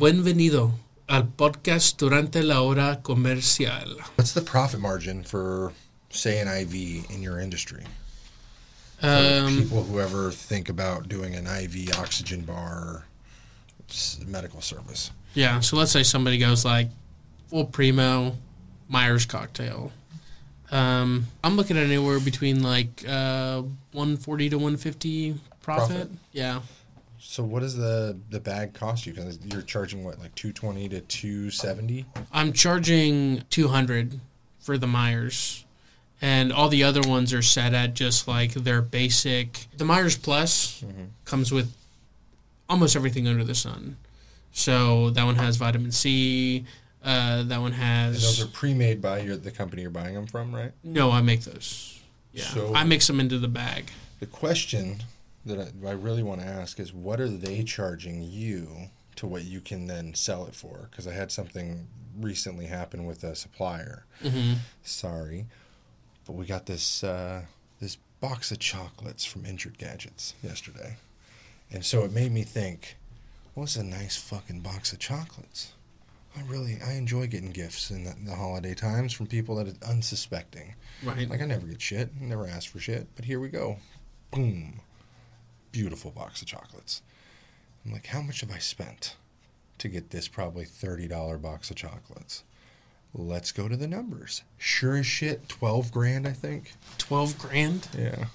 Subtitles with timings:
[0.00, 0.72] Bienvenido
[1.08, 3.96] al podcast durante la hora comercial.
[4.16, 5.72] What's the profit margin for,
[6.08, 7.84] say, an IV in your industry?
[8.98, 13.04] For Um, people who ever think about doing an IV oxygen bar
[14.26, 15.10] medical service.
[15.34, 16.88] yeah, so let's say somebody goes like
[17.48, 18.36] full primo,
[18.88, 19.92] Myers cocktail.
[20.70, 23.60] Um, I'm looking at anywhere between like uh,
[23.92, 25.88] 140 to 150 profit.
[25.88, 26.10] Profit?
[26.32, 26.60] Yeah.
[27.20, 29.12] So what does the the bag cost you?
[29.12, 32.06] Because you're charging what, like two twenty to two seventy?
[32.32, 34.18] I'm charging 200
[34.58, 35.64] for the Myers.
[36.22, 39.66] And all the other ones are set at just like their basic.
[39.76, 40.84] The Myers Plus
[41.24, 41.74] comes with
[42.68, 43.96] almost everything under the sun.
[44.52, 46.66] So that one has vitamin C.
[47.02, 48.16] Uh, that one has.
[48.16, 50.72] And those are pre-made by your, the company you're buying them from, right?
[50.84, 52.00] No, I make those.
[52.34, 52.44] Yeah.
[52.44, 53.90] So- I mix them into the bag.
[54.18, 55.02] The question
[55.46, 59.44] that I, I really want to ask is, what are they charging you to what
[59.44, 60.88] you can then sell it for?
[60.90, 64.04] Because I had something recently happen with a supplier.
[64.22, 65.46] hmm Sorry,
[66.26, 67.42] but we got this uh,
[67.80, 70.96] this box of chocolates from Injured Gadgets yesterday,
[71.72, 72.96] and so it made me think,
[73.54, 75.72] what's a nice fucking box of chocolates?
[76.36, 79.90] I really I enjoy getting gifts in the, the holiday times from people that are
[79.90, 80.74] unsuspecting.
[81.02, 81.28] Right.
[81.28, 83.78] Like I never get shit, never ask for shit, but here we go,
[84.30, 84.80] boom,
[85.72, 87.02] beautiful box of chocolates.
[87.84, 89.16] I'm like, how much have I spent
[89.78, 92.44] to get this probably thirty dollar box of chocolates?
[93.14, 94.42] Let's go to the numbers.
[94.58, 96.72] Sure as shit, twelve grand, I think.
[96.98, 98.26] 12 grand Yeah.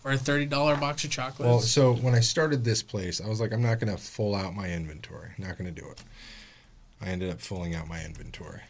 [0.00, 0.48] for a $30
[0.80, 1.40] box of chocolates?
[1.48, 4.54] Well, so when I started this place, I was like, I'm not gonna full out
[4.54, 5.32] my inventory.
[5.36, 6.02] Not gonna do it.
[7.02, 8.62] I ended up fulling out my inventory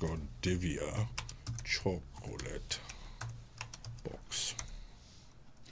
[0.00, 1.08] Godiva
[1.64, 2.78] chocolate
[4.04, 4.54] box.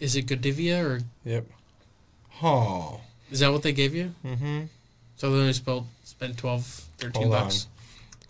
[0.00, 1.46] Is it Godiva or Yep.
[2.42, 3.00] Oh.
[3.30, 4.14] Is that what they gave you?
[4.24, 4.62] Mm-hmm.
[5.16, 6.64] So they only spent, spent 12,
[6.98, 7.44] 13 Hold on.
[7.44, 7.68] bucks.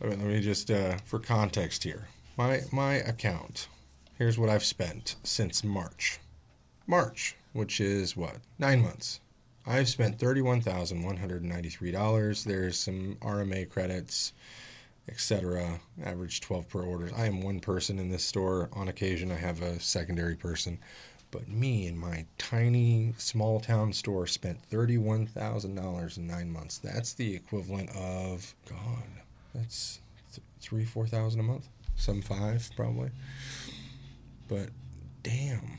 [0.01, 2.09] Let me, let me just, uh, for context here.
[2.37, 3.69] My, my account,
[4.19, 6.21] here's what I've spent since March.
[6.87, 8.37] March, which is what?
[8.59, 9.21] Nine months.
[9.67, 12.45] I've spent $31,193.
[12.45, 14.33] There's some RMA credits,
[15.09, 15.81] etc.
[16.05, 17.11] Average 12 per order.
[17.17, 18.69] I am one person in this store.
[18.75, 20.79] On occasion, I have a secondary person.
[21.31, 26.79] But me in my tiny small town store spent $31,000 in nine months.
[26.79, 29.03] That's the equivalent of, God,
[29.55, 30.01] that's
[30.33, 31.69] th- three, 4000 a month.
[31.97, 33.11] Some five, probably.
[34.49, 34.69] But
[35.23, 35.79] damn,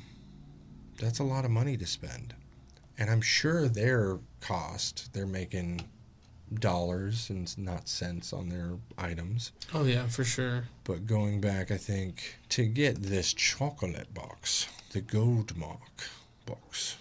[0.99, 2.33] that's a lot of money to spend.
[2.99, 5.81] And I'm sure their cost, they're making
[6.53, 9.51] dollars and not cents on their items.
[9.73, 10.65] Oh, yeah, for sure.
[10.83, 16.09] But going back, I think to get this chocolate box, the gold mark
[16.45, 16.97] box.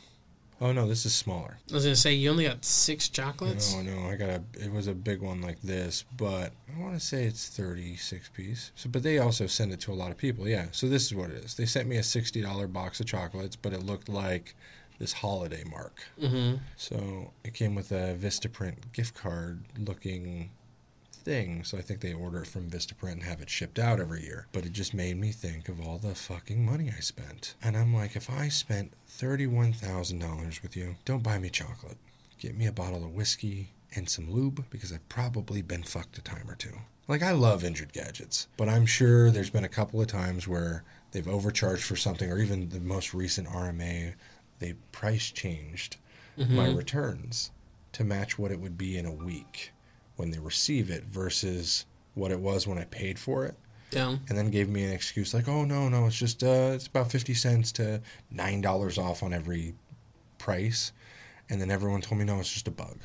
[0.58, 1.58] Oh no, this is smaller.
[1.70, 3.74] I was going to say, you only got six chocolates?
[3.74, 4.42] No, no, I got a.
[4.54, 8.72] It was a big one like this, but I want to say it's thirty-six piece.
[8.75, 10.48] So, but they also send it to a lot of people.
[10.48, 10.69] Yeah.
[10.72, 11.56] So this is what it is.
[11.56, 14.54] They sent me a sixty-dollar box of chocolates, but it looked like
[14.98, 16.00] this holiday mark.
[16.19, 16.56] Mm-hmm.
[16.76, 20.48] So it came with a Vistaprint gift card looking
[21.26, 21.64] thing.
[21.64, 24.47] So I think they order it from Vistaprint and have it shipped out every year.
[24.53, 27.56] But it just made me think of all the fucking money I spent.
[27.60, 31.98] And I'm like, if I spent $31,000 with you, don't buy me chocolate.
[32.38, 36.22] Get me a bottle of whiskey and some lube because I've probably been fucked a
[36.22, 36.78] time or two.
[37.09, 40.84] Like, I love injured gadgets, but I'm sure there's been a couple of times where
[41.10, 44.14] they've overcharged for something, or even the most recent RMA,
[44.58, 45.97] they price changed
[46.38, 46.56] mm-hmm.
[46.56, 47.50] my returns
[47.93, 49.72] to match what it would be in a week
[50.16, 51.84] when they receive it versus
[52.15, 53.55] what it was when I paid for it.
[53.93, 54.17] Yeah.
[54.29, 57.11] And then gave me an excuse like, "Oh no, no, it's just uh, it's about
[57.11, 58.00] fifty cents to
[58.31, 59.75] nine dollars off on every
[60.38, 60.93] price,"
[61.49, 62.99] and then everyone told me, "No, it's just a bug."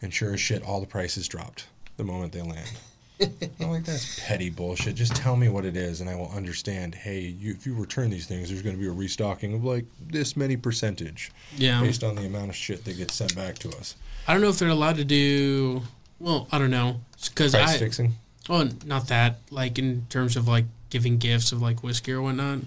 [0.00, 2.70] And sure as shit, all the prices dropped the moment they land.
[3.60, 4.94] I'm like, that's petty bullshit.
[4.94, 6.94] Just tell me what it is, and I will understand.
[6.94, 9.84] Hey, you, if you return these things, there's going to be a restocking of like
[10.00, 11.80] this many percentage Yeah.
[11.80, 13.96] based on the amount of shit that gets sent back to us.
[14.28, 15.82] I don't know if they're allowed to do.
[16.20, 17.78] Well, I don't know because Price I.
[17.78, 18.14] fixing.
[18.48, 19.38] Oh, not that.
[19.50, 22.60] Like in terms of like giving gifts of like whiskey or whatnot.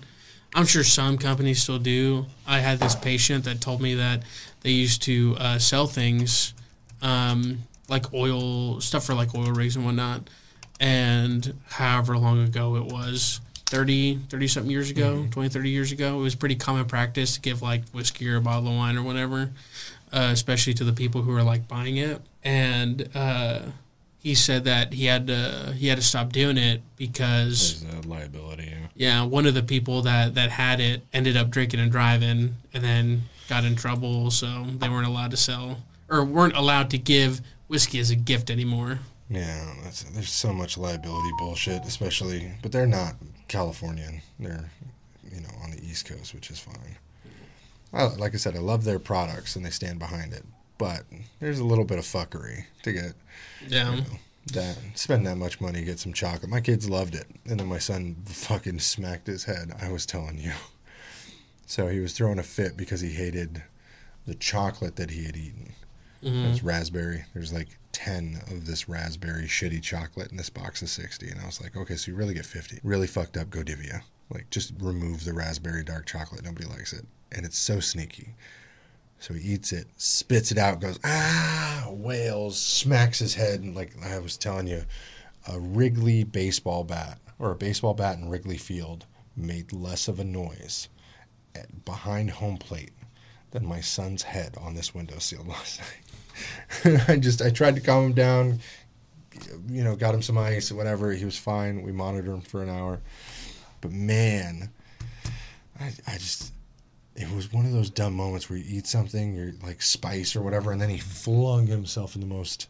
[0.53, 2.25] I'm sure some companies still do.
[2.45, 4.23] I had this patient that told me that
[4.61, 6.53] they used to uh, sell things
[7.01, 10.29] um, like oil stuff for like oil rigs and whatnot.
[10.79, 16.19] and however long ago it was 30 30 something years ago 20 30 years ago
[16.19, 19.03] it was pretty common practice to give like whiskey or a bottle of wine or
[19.03, 19.51] whatever
[20.11, 23.59] uh, especially to the people who are like buying it and uh,
[24.19, 28.71] he said that he had to he had to stop doing it because a liability.
[28.95, 29.23] Yeah.
[29.23, 33.23] one of the people that that had it ended up drinking and driving and then
[33.49, 37.99] got in trouble so they weren't allowed to sell or weren't allowed to give whiskey
[37.99, 38.99] as a gift anymore
[39.29, 43.15] Yeah, that's, there's so much liability bullshit, especially, but they're not
[43.47, 44.21] Californian.
[44.39, 44.69] They're,
[45.33, 46.97] you know, on the East Coast, which is fine.
[47.93, 50.43] I, like I said, I love their products and they stand behind it,
[50.77, 51.03] but
[51.39, 53.13] there's a little bit of fuckery to get
[53.67, 54.07] yeah you know,
[54.53, 56.49] that spend that much money get some chocolate.
[56.49, 59.71] My kids loved it, and then my son fucking smacked his head.
[59.81, 60.53] I was telling you.
[61.65, 63.63] So he was throwing a fit because he hated
[64.25, 65.73] the chocolate that he had eaten.
[66.23, 66.45] Mhm.
[66.45, 67.25] It was raspberry.
[67.33, 71.29] There's like 10 of this raspberry shitty chocolate in this box of 60.
[71.29, 72.79] And I was like, okay, so you really get 50.
[72.83, 74.03] Really fucked up Godiva.
[74.29, 76.43] Like, just remove the raspberry dark chocolate.
[76.43, 77.05] Nobody likes it.
[77.31, 78.35] And it's so sneaky.
[79.19, 83.61] So he eats it, spits it out, goes, ah, wails, smacks his head.
[83.61, 84.83] And like I was telling you,
[85.47, 89.05] a Wrigley baseball bat or a baseball bat in Wrigley Field
[89.35, 90.89] made less of a noise
[91.55, 92.93] at, behind home plate
[93.51, 97.03] than my son's head on this windowsill last night.
[97.07, 98.59] I just I tried to calm him down,
[99.67, 101.11] you know, got him some ice or whatever.
[101.11, 101.81] He was fine.
[101.81, 103.01] We monitored him for an hour,
[103.81, 104.71] but man,
[105.79, 106.53] I I just
[107.15, 110.41] it was one of those dumb moments where you eat something, you're like spice or
[110.41, 112.67] whatever, and then he flung himself in the most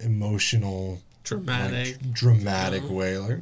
[0.00, 2.90] emotional, dramatic like, dramatic Yeah.
[2.92, 3.40] way, like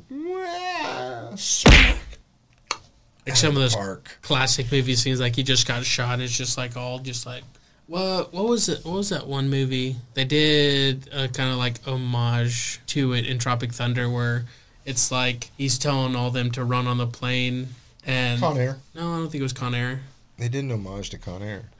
[3.26, 4.18] like some of those Park.
[4.22, 7.42] classic movie scenes like he just got shot and it's just like all just like
[7.88, 11.84] what what was it what was that one movie they did a kind of like
[11.86, 14.44] homage to it in tropic thunder where
[14.84, 17.68] it's like he's telling all them to run on the plane
[18.06, 18.78] and Con Air.
[18.94, 20.02] no i don't think it was con air
[20.38, 21.70] They did an homage to Con Air.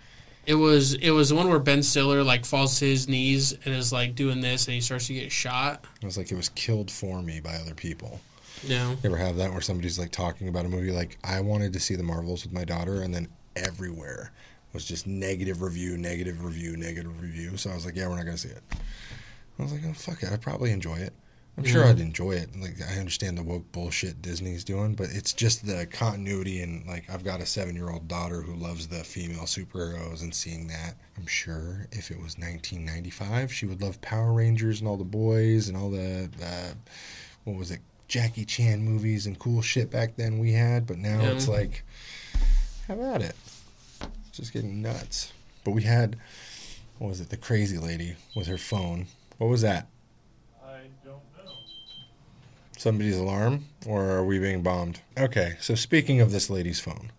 [0.47, 3.75] it was it was the one where ben stiller like falls to his knees and
[3.75, 6.49] is like doing this and he starts to get shot It was like it was
[6.50, 8.20] killed for me by other people.
[8.64, 11.73] yeah You ever have that where somebody's like talking about a movie like I wanted
[11.75, 14.32] to see the Marvels with my daughter and then everywhere
[14.73, 17.56] was just negative review, negative review, negative review.
[17.56, 18.62] So I was like, yeah, we're not gonna see it.
[19.59, 21.14] I was like, oh fuck it, I'd probably enjoy it.
[21.58, 21.91] I'm sure Yeah.
[21.91, 22.50] I'd enjoy it.
[22.61, 27.08] Like I understand the woke bullshit Disney's doing, but it's just the continuity and like
[27.08, 30.97] I've got a seven year old daughter who loves the female superheroes and seeing that.
[31.17, 35.69] I'm sure if it was 1995, she would love Power Rangers and all the boys
[35.69, 36.75] and all the uh,
[37.44, 40.87] what was it, Jackie Chan movies and cool shit back then we had.
[40.87, 41.31] But now Yeah.
[41.31, 41.85] it's like,
[42.87, 43.35] how about it.
[44.29, 45.32] It's just getting nuts.
[45.64, 46.17] But we had,
[46.99, 49.06] what was it, the crazy lady with her phone.
[49.38, 49.88] What was that?
[52.76, 53.00] I don't know.
[53.00, 55.00] Somebody's alarm, or are we being bombed?
[55.19, 57.11] Okay, so speaking of this lady's phone,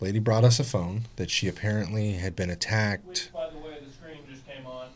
[0.00, 3.06] lady brought us a phone that she apparently had been attacked.
[3.06, 4.88] Which, by the way, the screen just came on.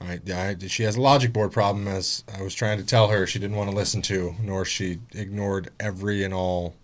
[0.00, 3.26] I, I, she has a logic board problem, as I was trying to tell her
[3.26, 6.74] she didn't want to listen to, nor she ignored every and all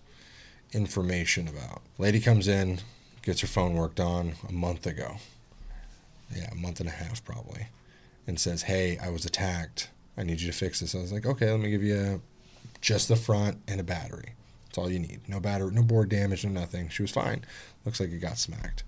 [0.73, 1.83] information about.
[1.97, 2.81] Lady comes in,
[3.23, 5.17] gets her phone worked on a month ago.
[6.35, 7.69] Yeah, a month and a half probably.
[8.27, 9.91] And says, Hey, I was attacked.
[10.17, 10.95] I need you to fix this.
[10.95, 12.21] I was like, Okay, let me give you
[12.81, 14.35] just the front and a battery.
[14.67, 15.21] That's all you need.
[15.29, 16.89] No battery, no board damage, no nothing.
[16.89, 17.45] She was fine.
[17.85, 18.85] Looks like it got smacked.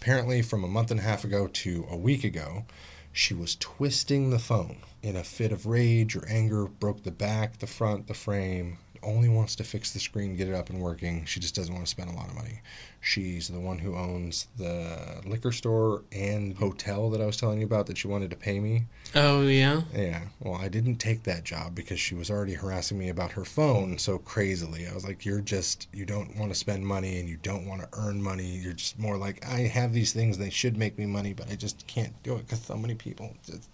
[0.00, 2.64] Apparently, from a month and a half ago to a week ago,
[3.12, 7.58] she was twisting the phone in a fit of rage or anger, broke the back,
[7.58, 11.24] the front, the frame, only wants to fix the screen, get it up and working.
[11.24, 12.60] She just doesn't want to spend a lot of money.
[13.00, 17.66] She's the one who owns the liquor store and hotel that I was telling you
[17.66, 18.84] about that she wanted to pay me.
[19.14, 23.08] oh yeah Yeah, well, I didn't take that job because she was already harassing me
[23.08, 24.86] about her phone so crazily.
[24.86, 27.82] I was like, You're just, you don't want to spend money and you don't want
[27.82, 28.46] to earn money.
[28.46, 31.56] You're just more like, I have these things, they should make me money, but I
[31.56, 33.68] just can't do it because so many people, just,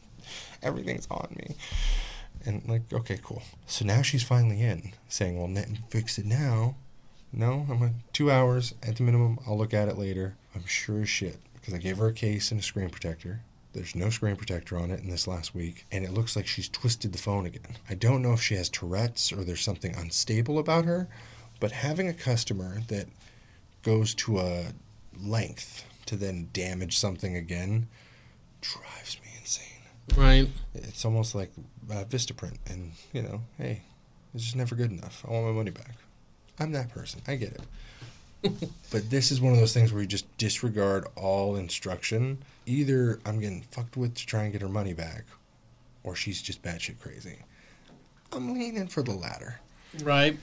[0.63, 1.55] everything's on me.
[2.49, 3.43] And like, okay, cool.
[3.67, 6.77] So now she's finally in saying, Well, net- fix it now.
[7.31, 9.39] No, I'm a, two hours at the minimum.
[9.47, 10.35] I'll look at it later.
[10.55, 13.43] I'm sure as shit because I gave her a case and a screen protector.
[13.75, 16.71] There's no screen protector on it in this last week, and it looks like she's
[16.71, 17.77] twisted the phone again.
[17.91, 21.07] I don't know if she has Tourette's or there's something unstable about her,
[21.61, 23.09] but having a customer that
[23.83, 24.69] goes to a
[25.23, 27.89] length to then damage something again
[28.63, 29.28] drives me.
[30.17, 31.51] Right It's almost like
[31.91, 33.83] uh, Vistaprint, and you know, hey,
[34.35, 35.25] it's just never good enough.
[35.27, 35.95] I want my money back.
[36.59, 37.21] I'm that person.
[37.27, 37.61] I get it.
[38.91, 42.39] but this is one of those things where you just disregard all instruction.
[42.67, 45.25] Either I'm getting fucked with to try and get her money back,
[46.05, 47.39] or she's just batshit crazy.
[48.33, 49.61] I'm leaning for the latter.
[50.03, 50.37] Right.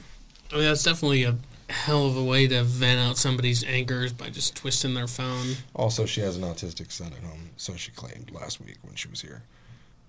[0.51, 1.35] I mean, that's definitely a
[1.69, 5.55] hell of a way to vent out somebody's angers by just twisting their phone.
[5.73, 9.07] Also, she has an autistic son at home, so she claimed last week when she
[9.07, 9.43] was here.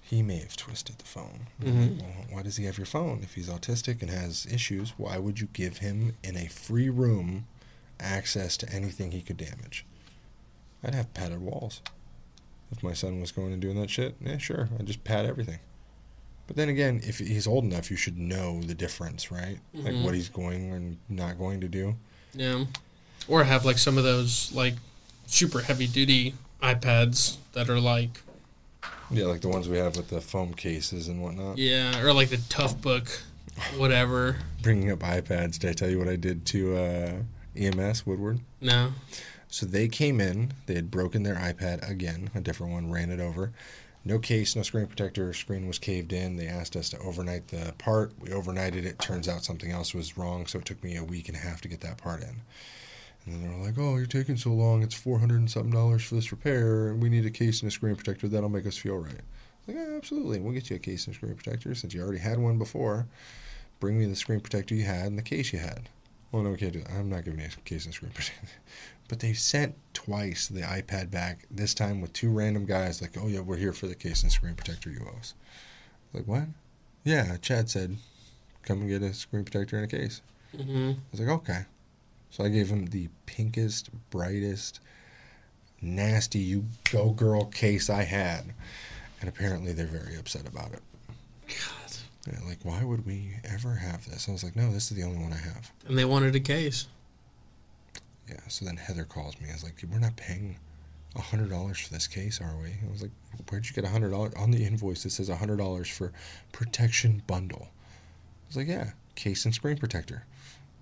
[0.01, 1.49] He may have twisted the phone.
[1.61, 2.01] Mhm.
[2.01, 3.21] Well, why does he have your phone?
[3.23, 7.47] If he's autistic and has issues, why would you give him in a free room
[7.99, 9.85] access to anything he could damage?
[10.85, 11.81] I'd have padded walls.
[12.71, 15.59] If my son was going and doing that shit, yeah, sure, I'd just pad everything.
[16.47, 19.59] But then again, if he's old enough, you should know the difference, right?
[19.75, 20.05] Like Mhm.
[20.05, 21.97] what he's going and not going to do.
[22.35, 22.67] Yeah.
[23.29, 24.75] Or have like some of those like
[25.27, 28.21] super heavy duty iPads that are like
[29.11, 31.59] Yeah, like the ones we have with the foam cases and whatnot.
[31.59, 33.09] yeah, or like the Toughbook,
[33.77, 34.37] whatever.
[34.63, 37.13] bringing up iPads, did I tell you what I did to uh,
[37.57, 38.41] EMS Woodward?
[38.61, 38.93] No.
[39.49, 43.21] So they came in, they had broken their iPad again, a different one, ran it
[43.21, 43.53] over.
[44.07, 46.37] No case, no screen protector, screen was caved in.
[46.37, 48.13] They asked us to overnight the part.
[48.21, 49.01] We overnighted it.
[49.01, 51.61] Turns out something else was wrong, so it took me a week and a half
[51.63, 52.43] to get that part in.
[53.25, 54.85] And then they were like, "Oh, you're taking so long.
[54.85, 57.69] It's four hundred and something dollars for this repair, and we need a case and
[57.69, 58.29] a screen protector.
[58.29, 59.23] That'll make us feel right."
[59.67, 60.39] Like, yeah, absolutely.
[60.39, 63.09] We'll get you a case and a screen protector since you already had one before.
[63.81, 65.89] Bring me the screen protector you had and the case you had.
[66.33, 66.91] Well, no, we can't do that.
[66.91, 68.49] I'm not giving you a case and screen protector.
[69.09, 73.29] But they sent twice the iPad back, this time with two random guys, like, oh,
[73.29, 75.35] yeah, we're here for the case and screen protector you owe us.
[76.13, 76.45] Like, what?
[77.05, 77.97] Yeah, Chad said,
[78.65, 80.23] come and get a screen protector and a case.
[80.55, 81.67] hmm I was like, okay.
[82.31, 84.81] So I gave him the pinkest, brightest,
[85.81, 88.53] nasty, you go girl case I had.
[89.21, 90.83] And apparently they're very upset about it.
[91.47, 91.86] God.
[92.47, 94.29] Like, why would we ever have this?
[94.29, 95.71] I was like, no, this is the only one I have.
[95.87, 96.87] And they wanted a case.
[98.29, 99.49] Yeah, so then Heather calls me.
[99.51, 100.57] I was like, we're not paying
[101.15, 102.71] a hundred dollars for this case, are we?
[102.71, 103.13] I was like,
[103.49, 105.05] where'd you get a hundred dollars on the invoice?
[105.07, 106.13] It says a hundred dollars for
[106.53, 107.69] protection bundle.
[107.71, 110.25] I was like, yeah, case and screen protector.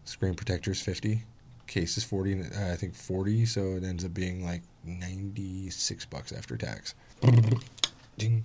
[0.07, 1.23] Screen protector is fifty,
[1.67, 2.33] case is forty.
[2.33, 6.57] and, Uh, I think forty, so it ends up being like ninety six bucks after
[6.57, 6.95] tax.
[8.19, 8.45] Ding,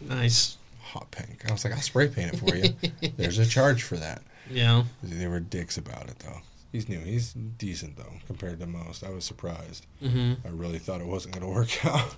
[0.00, 0.56] Nice.
[0.86, 1.44] Hot pink.
[1.48, 2.74] I was like, I'll spray paint it for you.
[3.16, 4.22] There's a charge for that.
[4.50, 4.84] Yeah.
[5.02, 6.40] They were dicks about it though.
[6.72, 6.98] He's new.
[7.00, 9.02] He's decent though compared to most.
[9.04, 9.86] I was surprised.
[10.00, 12.16] hmm I really thought it wasn't going to work out.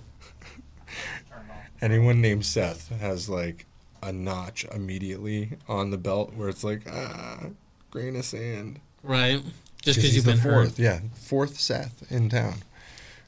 [1.29, 1.57] Turn it off.
[1.81, 3.65] Anyone named Seth has like
[4.01, 7.45] a notch immediately on the belt where it's like ah,
[7.91, 8.79] grain of sand.
[9.03, 9.41] Right.
[9.81, 10.79] Just because you've the been fourth, hurt.
[10.79, 12.55] yeah, fourth Seth in town.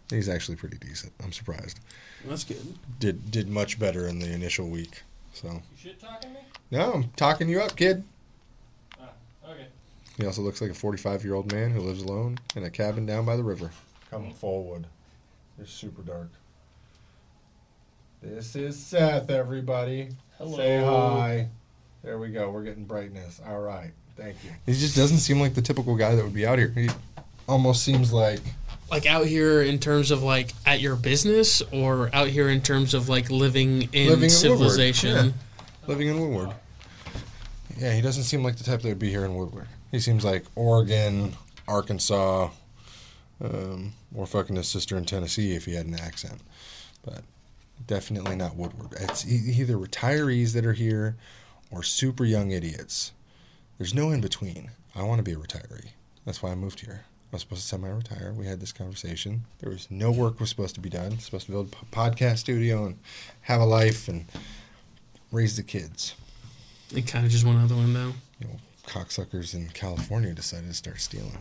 [0.10, 1.14] He's actually pretty decent.
[1.24, 1.80] I'm surprised.
[2.26, 2.76] That's good.
[3.00, 5.04] Did did much better in the initial week.
[5.34, 6.40] So You shit talking me?
[6.72, 8.04] no, I'm talking you up, kid.
[9.00, 9.10] Ah,
[9.50, 9.68] okay.
[10.18, 13.06] He also looks like a 45 year old man who lives alone in a cabin
[13.06, 13.72] down by the river.
[14.10, 14.86] Come forward.
[15.60, 16.30] It's super dark.
[18.22, 20.10] This is Seth, everybody.
[20.38, 20.58] Hello.
[20.58, 21.48] Say hi.
[22.04, 22.50] There we go.
[22.52, 23.42] We're getting brightness.
[23.48, 23.92] All right.
[24.16, 24.52] Thank you.
[24.66, 26.70] He just doesn't seem like the typical guy that would be out here.
[26.76, 26.90] He
[27.48, 28.42] almost seems like
[28.92, 32.94] Like out here in terms of like at your business or out here in terms
[32.94, 35.16] of like living in Living in civilization.
[35.16, 35.34] Woodward,
[35.88, 36.56] living in Woodward.
[37.78, 39.68] Yeah, he doesn't seem like the type that would be here in Woodward.
[39.92, 41.36] He seems like Oregon,
[41.68, 42.50] Arkansas,
[43.42, 46.42] um, or fucking his sister in Tennessee if he had an accent.
[47.04, 47.24] But
[47.88, 48.94] definitely not Woodward.
[49.00, 51.16] It's either retirees that are here
[51.72, 53.14] or super young idiots.
[53.78, 54.72] There's no in between.
[54.94, 55.92] I want to be a retiree.
[56.26, 57.06] That's why I moved here.
[57.32, 58.34] I was supposed to semi-retire.
[58.36, 59.46] We had this conversation.
[59.60, 61.18] There was no work was supposed to be done.
[61.20, 63.00] Supposed to build a podcast studio and
[63.42, 64.26] have a life and
[65.32, 66.14] raise the kids.
[66.94, 68.14] It kind of just went out the window.
[68.40, 71.38] You know, cocksuckers in California decided to start stealing.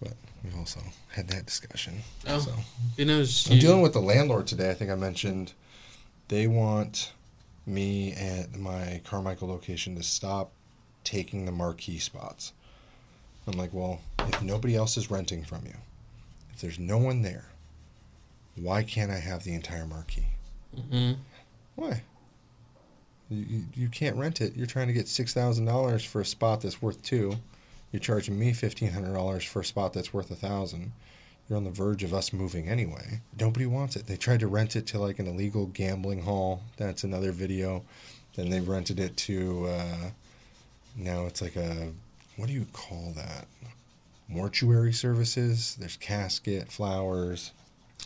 [0.00, 1.96] But we've also had that discussion.
[2.26, 2.38] Oh.
[2.38, 2.52] So
[2.96, 3.46] Who knows?
[3.50, 4.70] I'm You- dealing with the landlord today.
[4.70, 5.52] I think I mentioned
[6.28, 7.12] they want
[7.66, 10.52] me at my Carmichael location to stop
[11.04, 12.52] taking the marquee spots.
[13.46, 15.74] I'm like, well, if nobody else is renting from you,
[16.52, 17.46] if there's no one there,
[18.56, 20.26] why can't I have the entire marquee?
[20.76, 21.16] Mhm.
[21.76, 22.02] Why?
[23.28, 24.56] You, you, you can't rent it.
[24.56, 27.34] You're trying to get six thousand dollars for a spot that's worth two.
[27.92, 30.92] You're charging me fifteen hundred dollars for a spot that's worth a thousand.
[31.48, 33.20] You're on the verge of us moving anyway.
[33.38, 34.06] Nobody wants it.
[34.06, 36.62] They tried to rent it to like an illegal gambling hall.
[36.76, 37.84] That's another video.
[38.34, 39.66] Then they rented it to.
[39.68, 40.10] Uh,
[40.96, 41.92] now it's like a
[42.36, 43.46] what do you call that?
[44.28, 45.76] Mortuary services.
[45.78, 47.52] There's casket, flowers,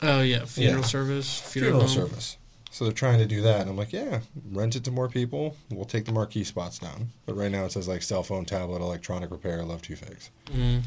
[0.02, 0.86] Oh yeah, funeral Yeah.
[0.86, 1.88] service, funeral home.
[1.88, 2.36] service.
[2.70, 4.20] So they're trying to do that, and I'm like, yeah,
[4.52, 5.56] rent it to more people.
[5.70, 7.10] We'll take the marquee spots down.
[7.26, 9.62] But right now it says like cell phone, tablet, electronic repair.
[9.64, 10.30] Love two fakes.
[10.46, 10.84] Mhm.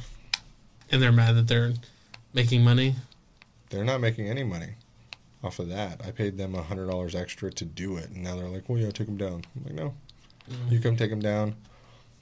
[0.89, 1.73] And they're mad that they're
[2.33, 2.95] making money.
[3.69, 4.75] They're not making any money
[5.43, 6.01] off of that.
[6.05, 8.79] I paid them a hundred dollars extra to do it, and now they're like, well,
[8.79, 9.43] yeah, take them down.
[9.55, 9.93] I'm like, no,
[10.69, 11.55] You come take them down,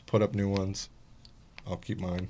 [0.08, 0.90] put up new ones.
[1.72, 2.30] I'll keep mine.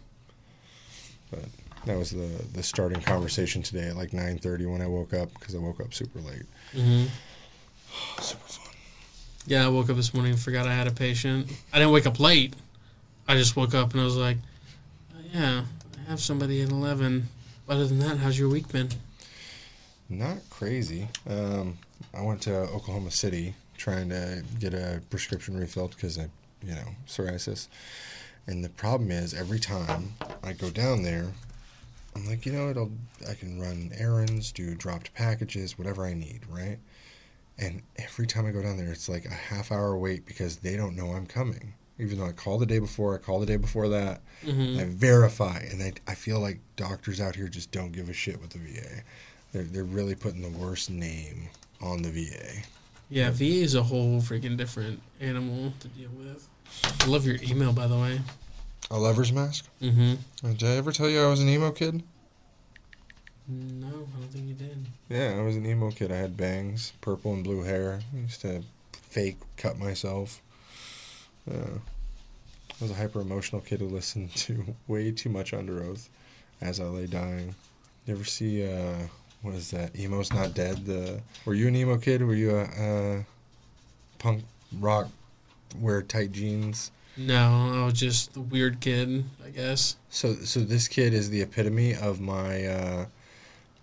[1.31, 1.45] But
[1.85, 5.55] that was the the starting conversation today at like 9:30 when I woke up because
[5.55, 6.43] I woke up super late.
[6.73, 7.05] hmm
[8.21, 8.73] Super fun.
[9.47, 11.51] Yeah, I woke up this morning and forgot I had a patient.
[11.73, 12.53] I didn't wake up late.
[13.27, 14.37] I just woke up and I was like,
[15.15, 15.63] "Oh, yeah,
[16.05, 17.27] I have somebody at 11.
[17.67, 18.89] Other than that, how's your week been?
[20.09, 21.07] Not crazy.
[21.27, 21.77] Um,
[22.13, 26.27] I went to Oklahoma City trying to get a prescription refilled because I,
[26.63, 27.67] you know, psoriasis.
[28.47, 31.31] And the problem is, every time I go down there,
[32.15, 32.91] I'm like, you know, it'll
[33.29, 36.79] I can run errands, do dropped packages, whatever I need, right?
[37.57, 40.75] And every time I go down there, it's like a half hour wait because they
[40.75, 41.73] don't know I'm coming.
[41.99, 44.85] Even though I call the day before, I call the day before that, hmm I
[44.85, 48.51] verify, and I, I feel like doctors out here just don't give a shit with
[48.51, 49.03] the VA.
[49.51, 51.49] They're, they're really putting the worst name
[51.81, 52.63] on the VA.
[53.09, 56.47] Yeah, VA is a whole freaking different animal to deal with.
[57.01, 58.19] I love your email, by the way.
[58.89, 59.65] A lover's mask?
[59.81, 60.13] Mm-hmm.
[60.45, 62.03] Uh, Did I ever tell you I was an emo kid?
[63.47, 64.85] No, I don't think you did.
[65.09, 66.11] Yeah, I was an emo kid.
[66.11, 68.01] I had bangs, purple and blue hair.
[68.13, 68.63] I used to
[68.93, 70.41] fake cut myself.
[71.49, 71.79] Yeah.
[72.79, 76.09] I was a hyper emotional kid who listened to way too much Underoath
[76.61, 77.55] as I lay dying.
[78.05, 79.07] You ever see uh
[79.41, 79.97] what is that?
[79.99, 80.85] Emo's not dead.
[80.85, 82.21] The were you an emo kid?
[82.21, 83.23] Were you a uh,
[84.19, 84.43] punk
[84.79, 85.09] rock
[85.79, 86.91] wear tight jeans?
[87.17, 89.95] No, I was just the weird kid, I guess.
[90.09, 93.05] So so this kid is the epitome of my uh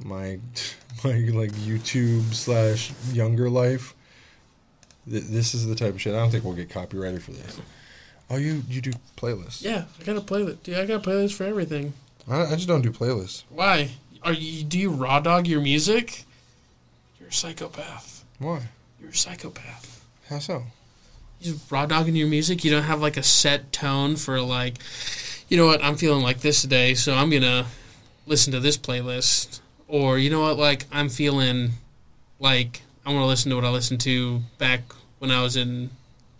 [0.02, 0.38] my
[1.04, 3.94] my like YouTube slash younger life.
[5.10, 6.14] Th- This is the type of shit.
[6.14, 7.60] I don't think we'll get copyrighted for this.
[8.30, 9.62] Oh, you you do playlists?
[9.62, 10.62] Yeah, I got a playlist.
[10.62, 11.92] Dude, I got a playlist for everything.
[12.28, 13.44] I, I just don't do playlists.
[13.50, 13.90] Why?
[14.22, 14.64] Are you?
[14.64, 16.24] Do you raw dog your music?
[17.20, 18.24] You're a psychopath.
[18.38, 18.62] Why?
[19.00, 20.04] You're a psychopath.
[20.28, 20.64] How so?
[21.40, 22.64] Just raw dogging your music.
[22.64, 24.78] You don't have like a set tone for like,
[25.48, 25.82] you know what?
[25.82, 27.66] I'm feeling like this today, so I'm gonna
[28.26, 29.60] listen to this playlist.
[29.86, 30.58] Or you know what?
[30.58, 31.70] Like I'm feeling
[32.38, 34.82] like I want to listen to what I listened to back
[35.18, 35.90] when I was in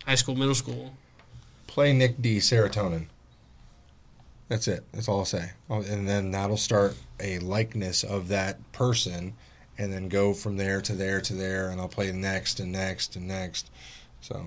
[0.05, 0.93] high school, middle school.
[1.67, 2.37] Play Nick D.
[2.37, 3.07] Serotonin.
[4.49, 4.83] That's it.
[4.91, 5.51] That's all I'll say.
[5.69, 9.33] Oh, And then that'll start a likeness of that person,
[9.77, 13.15] and then go from there to there to there, and I'll play next and next
[13.15, 13.69] and next.
[14.21, 14.45] So,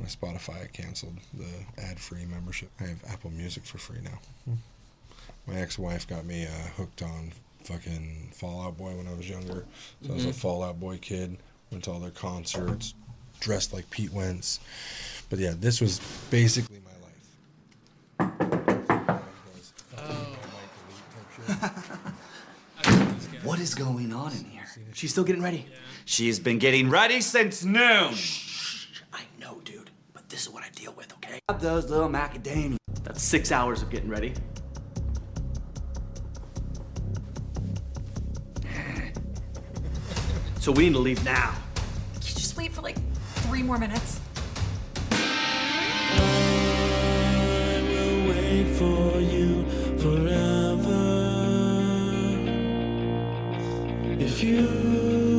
[0.00, 2.70] my Spotify I canceled the ad-free membership.
[2.80, 4.18] I have Apple Music for free now.
[5.46, 7.32] My ex-wife got me uh, hooked on
[7.64, 9.64] fucking Fall Out Boy when I was younger.
[10.02, 10.34] So I was a Mhm.
[10.34, 11.36] Fall Out Boy kid.
[11.70, 12.94] Went to all their concerts,
[13.40, 14.58] dressed like Pete Wentz.
[15.28, 18.40] But yeah, this was basically my life.
[23.42, 24.64] What is going on in here?
[24.92, 25.66] She's still getting ready.
[26.04, 27.80] She's been getting ready since noon.
[27.80, 28.49] I know, dude, but
[30.30, 31.40] this is what I deal with, okay?
[31.48, 32.76] Grab Those little macadamia.
[33.02, 34.32] That's six hours of getting ready.
[40.60, 41.54] So we need to leave now.
[42.14, 42.96] Can you just wait for like
[43.46, 44.20] three more minutes?
[48.28, 49.64] wait for you
[49.98, 51.00] forever.
[54.18, 55.29] If you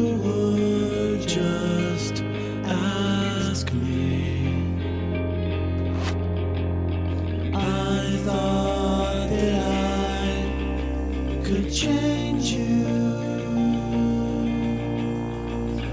[11.81, 12.83] change you,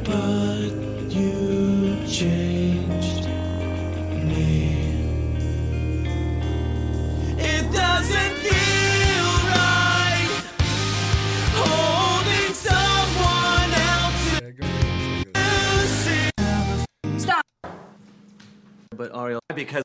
[0.05, 0.71] but
[1.09, 3.25] you changed
[4.23, 4.77] me.
[7.39, 10.31] It doesn't feel right
[11.57, 14.43] holding someone else's
[17.17, 17.47] Stop.
[18.95, 19.83] But Ariel, because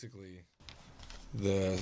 [0.00, 0.44] Basically,
[1.34, 1.80] the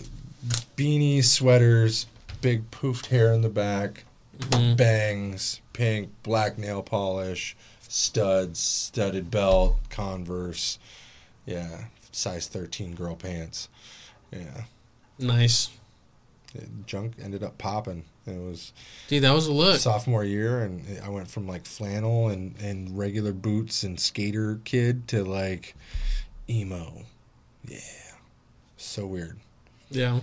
[0.75, 2.07] beanie sweaters,
[2.41, 4.05] big poofed hair in the back,
[4.39, 4.75] mm-hmm.
[4.75, 10.79] bangs, pink, black nail polish, studs, studded belt, Converse.
[11.45, 13.69] Yeah, size 13 girl pants.
[14.33, 14.65] Yeah.
[15.19, 15.69] Nice,
[16.87, 18.05] Junk ended up popping.
[18.27, 18.73] It was
[19.09, 19.25] dude.
[19.25, 19.79] That was a look.
[19.79, 25.07] sophomore year, and I went from like flannel and, and regular boots and skater kid
[25.09, 25.77] to like
[26.49, 27.03] emo.
[27.69, 28.06] Yeah.
[28.87, 29.39] So weird.
[29.91, 30.21] Yeah.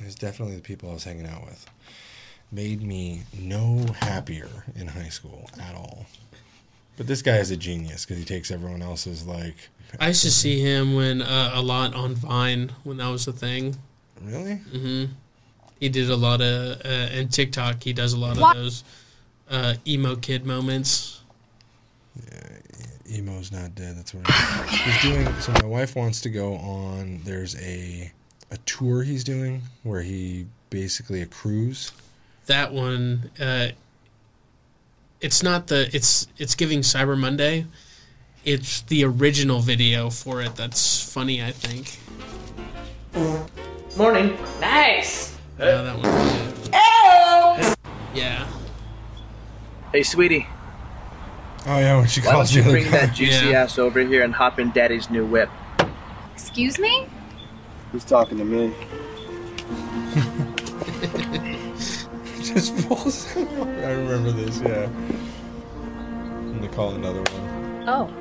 [0.00, 1.64] It was definitely the people I was hanging out with.
[2.52, 6.06] Made me no happier in high school at all.
[6.96, 9.56] But this guy is a genius because he takes everyone else's like.
[10.00, 13.32] I used to see him when uh, a lot on Vine when that was a
[13.32, 13.76] thing.
[14.22, 14.60] Really?
[14.72, 15.12] Mm-hmm.
[15.80, 17.82] He did a lot of uh, and TikTok.
[17.82, 18.56] He does a lot of What?
[18.56, 18.84] those
[19.50, 21.20] uh, emo kid moments.
[23.10, 23.96] Emo's not dead.
[23.96, 24.80] That's what it is.
[24.80, 25.40] he's doing.
[25.40, 27.20] So my wife wants to go on.
[27.24, 28.12] There's a
[28.50, 31.92] a tour he's doing where he basically a cruise.
[32.46, 33.68] That one, uh,
[35.20, 37.66] it's not the it's it's giving Cyber Monday.
[38.44, 41.42] It's the original video for it that's funny.
[41.42, 41.98] I think.
[43.96, 44.36] Morning.
[44.60, 45.36] Nice.
[45.58, 46.46] Yeah, that one.
[48.14, 48.48] Yeah.
[49.92, 50.46] Hey, sweetie.
[51.68, 53.62] Oh yeah, when she Why calls don't you the bring that juicy Yeah.
[53.62, 55.50] ass over here and hop in Daddy's new whip?
[56.32, 57.08] Excuse me?
[57.90, 58.66] Who's talking to me?
[62.40, 63.36] just pulls.
[63.36, 64.60] I remember this.
[64.60, 64.84] Yeah.
[64.84, 67.88] And they call another one.
[67.88, 68.12] Oh.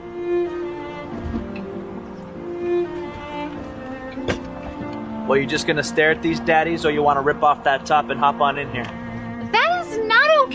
[5.28, 7.86] Well, you just gonna stare at these daddies, or you want to rip off that
[7.86, 8.86] top and hop on in here?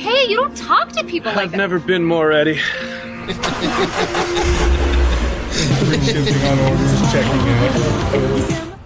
[0.00, 0.30] That is not okay.
[0.30, 1.42] You don't talk to people like that.
[1.42, 1.56] I've that.
[1.56, 2.56] never been more ready.
[6.04, 8.78] Shipping on orders, checking out.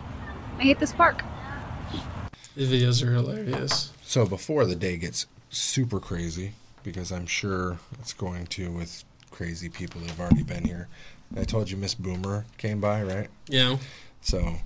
[0.59, 1.23] I hate this park.
[2.57, 3.93] The videos are hilarious.
[4.03, 9.69] So before the day gets super crazy, because I'm sure it's going to with crazy
[9.69, 10.89] people that have already been here.
[11.37, 13.29] I told you Miss Boomer came by, right?
[13.49, 13.79] Yeah.
[14.21, 14.57] So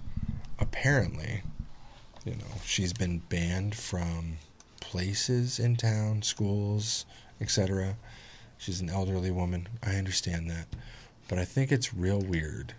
[0.58, 1.42] apparently,
[2.24, 4.36] you know, she's been banned from
[4.88, 7.04] places in town, schools,
[7.40, 7.96] etc.
[8.56, 9.68] She's an elderly woman.
[9.82, 10.66] I understand that.
[11.28, 12.72] But I think it's real weird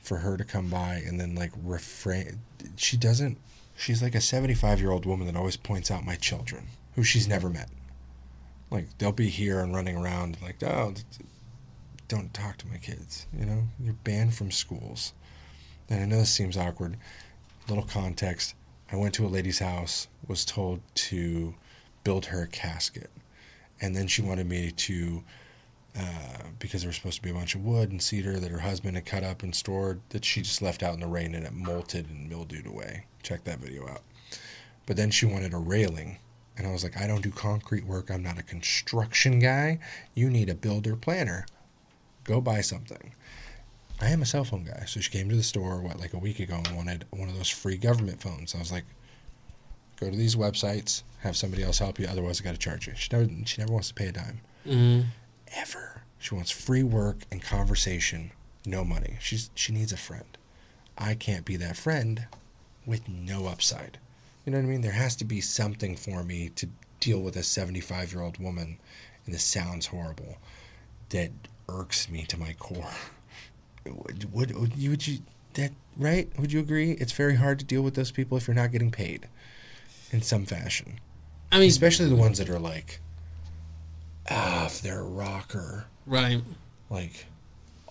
[0.00, 2.38] for her to come by and then like refrain
[2.76, 3.38] she doesn't
[3.76, 7.68] she's like a 75-year-old woman that always points out my children who she's never met.
[8.70, 10.94] Like they'll be here and running around like, "Oh,
[12.08, 15.12] don't talk to my kids." You know, you're banned from schools.
[15.88, 16.96] And I know this seems awkward.
[17.68, 18.54] Little context.
[18.90, 21.54] I went to a lady's house, was told to
[22.04, 23.10] build her a casket.
[23.80, 25.24] And then she wanted me to,
[25.98, 28.60] uh, because there was supposed to be a bunch of wood and cedar that her
[28.60, 31.44] husband had cut up and stored, that she just left out in the rain and
[31.44, 33.06] it molted and mildewed away.
[33.22, 34.02] Check that video out.
[34.86, 36.18] But then she wanted a railing.
[36.56, 38.10] And I was like, I don't do concrete work.
[38.10, 39.80] I'm not a construction guy.
[40.14, 41.44] You need a builder planner.
[42.24, 43.12] Go buy something.
[44.00, 44.84] I am a cell phone guy.
[44.86, 47.36] So she came to the store, what, like a week ago and wanted one of
[47.36, 48.54] those free government phones.
[48.54, 48.84] I was like,
[49.98, 52.06] go to these websites, have somebody else help you.
[52.06, 52.94] Otherwise, I got to charge you.
[52.96, 54.40] She never, she never wants to pay a dime.
[54.64, 55.00] hmm
[55.54, 56.02] Ever.
[56.18, 58.32] She wants free work and conversation,
[58.66, 59.16] no money.
[59.20, 60.36] She's She needs a friend.
[60.98, 62.26] I can't be that friend
[62.84, 63.98] with no upside.
[64.44, 64.80] You know what I mean?
[64.80, 66.68] There has to be something for me to
[67.00, 68.78] deal with a 75 year old woman,
[69.24, 70.36] and this sounds horrible,
[71.10, 71.30] that
[71.68, 72.90] irks me to my core.
[73.94, 75.18] Would, would, would you would you
[75.54, 76.28] that right?
[76.38, 76.92] Would you agree?
[76.92, 79.28] It's very hard to deal with those people if you're not getting paid
[80.12, 81.00] in some fashion,
[81.52, 83.00] I mean, especially the ones that are like
[84.30, 86.42] off their rocker, right.
[86.90, 87.26] like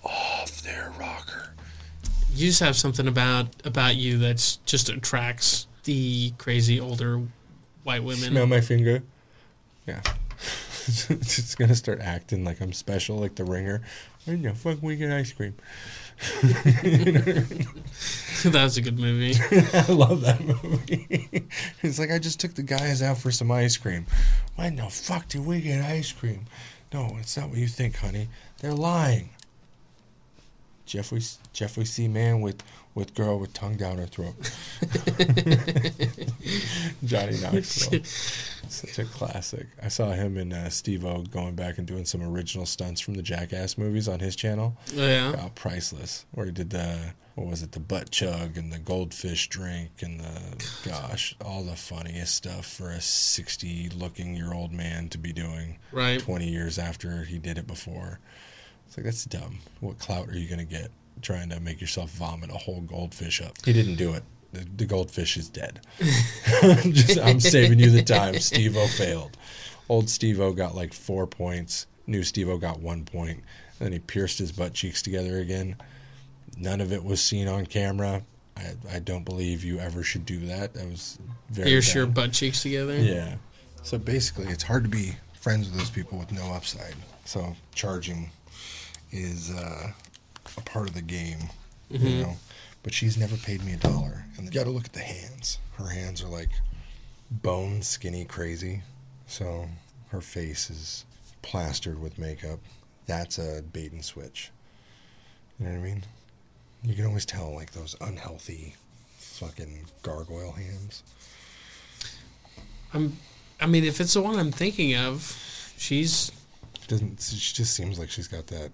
[0.04, 1.54] off their rocker.
[2.34, 7.22] You just have something about about you that's just attracts the crazy older
[7.84, 8.32] white women.
[8.32, 9.04] Smell my finger.
[9.88, 10.02] Yeah.
[11.10, 13.82] it's gonna start acting like I'm special, like the ringer.
[14.26, 15.54] When the fuck we get ice cream?
[18.44, 19.36] that was a good movie.
[19.74, 21.48] I love that movie.
[21.84, 24.08] it's like I just took the guys out for some ice cream.
[24.56, 26.46] When the fuck did we get ice cream?
[26.92, 28.30] No, it's not what you think, honey.
[28.62, 29.30] They're lying.
[30.86, 31.22] Jeffrey
[31.54, 32.08] Jeffrey C.
[32.08, 32.62] Man with
[32.94, 34.36] with girl with tongue down her throat.
[37.04, 38.04] Johnny Knoxville.
[38.70, 39.68] Such a classic.
[39.82, 43.16] I saw him and uh, Steve O going back and doing some original stunts from
[43.16, 44.78] the Jackass movies on his channel.
[44.98, 45.36] Oh, yeah.
[45.38, 46.26] Oh, priceless.
[46.32, 50.22] Where he did the what was it, the butt chug and the goldfish drink and
[50.22, 55.34] the gosh, all the funniest stuff for a sixty looking year old man to be
[55.34, 56.20] doing Right.
[56.20, 58.20] twenty years after he did it before.
[58.88, 59.60] It's like that's dumb.
[59.80, 60.90] What clout are you gonna get
[61.22, 63.54] trying to make yourself vomit a whole goldfish up?
[63.66, 64.24] He didn't do it.
[64.54, 65.82] The, the goldfish is dead.
[66.64, 68.40] I'm, just, I'm saving you the time.
[68.40, 69.38] Steve O failed.
[69.90, 71.88] Old Steve O got like four points.
[72.08, 73.44] New Steve O got one point.
[73.80, 75.76] Then he pierced his butt cheeks together again.
[76.58, 78.24] None of it was seen on camera.
[78.56, 80.74] I, I don't believe you ever should do that.
[80.76, 81.20] That was
[81.50, 81.96] very Pierce bad.
[81.96, 82.98] your butt cheeks together.
[82.98, 83.36] Yeah.
[83.84, 86.96] So basically, it's hard to be friends with those people with no upside.
[87.26, 88.30] So charging
[89.12, 89.92] is uh,
[90.58, 91.50] a part of the game,
[91.90, 92.36] you know.
[92.84, 94.26] But she's never paid me a dollar.
[94.38, 95.58] And you got to look at the hands.
[95.74, 96.50] Her hands are like
[97.32, 98.82] bone skinny crazy.
[99.28, 99.68] So
[100.10, 101.06] her face is
[101.42, 102.60] plastered with makeup.
[103.08, 104.52] That's a bait and switch.
[105.60, 106.04] You know what I mean?
[106.84, 108.76] You can always tell like those unhealthy
[109.18, 111.04] fucking gargoyle hands.
[112.94, 113.18] I'm.
[113.60, 116.32] I mean, if it's the one I'm thinking of, she's
[116.88, 118.72] Doesn't she just seems like she's got that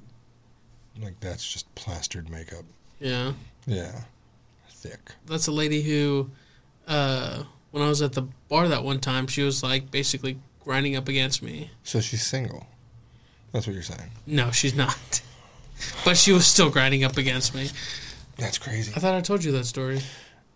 [1.00, 2.66] like that's just plastered makeup.
[3.00, 3.34] yeah.
[3.66, 4.02] Yeah.
[4.70, 5.12] Thick.
[5.28, 6.32] That's a lady who,
[6.88, 10.96] uh, when I was at the bar that one time, she was like basically grinding
[10.96, 11.70] up against me.
[11.84, 12.66] So she's single.
[13.52, 14.10] That's what you're saying.
[14.26, 15.22] No, she's not.
[16.06, 17.70] but she was still grinding up against me.
[18.38, 18.92] That's crazy.
[18.96, 20.02] I thought I told you that story.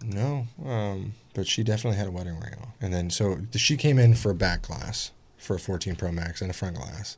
[0.03, 2.69] No, um, but she definitely had a wedding ring on.
[2.81, 6.41] And then, so she came in for a back glass for a 14 Pro Max
[6.41, 7.17] and a front glass,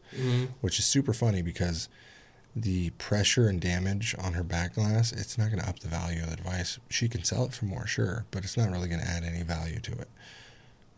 [0.62, 1.88] which is super funny because
[2.62, 6.24] the pressure and damage on her back glass, it's not going to up the value
[6.24, 6.80] of the device.
[6.90, 9.44] She can sell it for more, sure, but it's not really going to add any
[9.44, 10.10] value to it.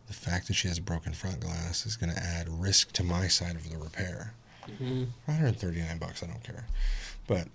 [0.06, 3.04] The fact that she has a broken front glass is going to add risk to
[3.04, 4.34] my side of the repair.
[4.66, 5.04] Mm-hmm.
[5.26, 6.66] 139 bucks, I don't care.
[7.28, 7.48] But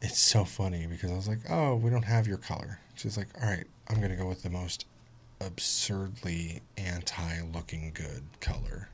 [0.00, 2.80] it's so funny because I was like, oh, we don't have your color.
[2.94, 4.86] She's like, all right, I'm going to go with the most
[5.40, 8.88] absurdly anti looking good color,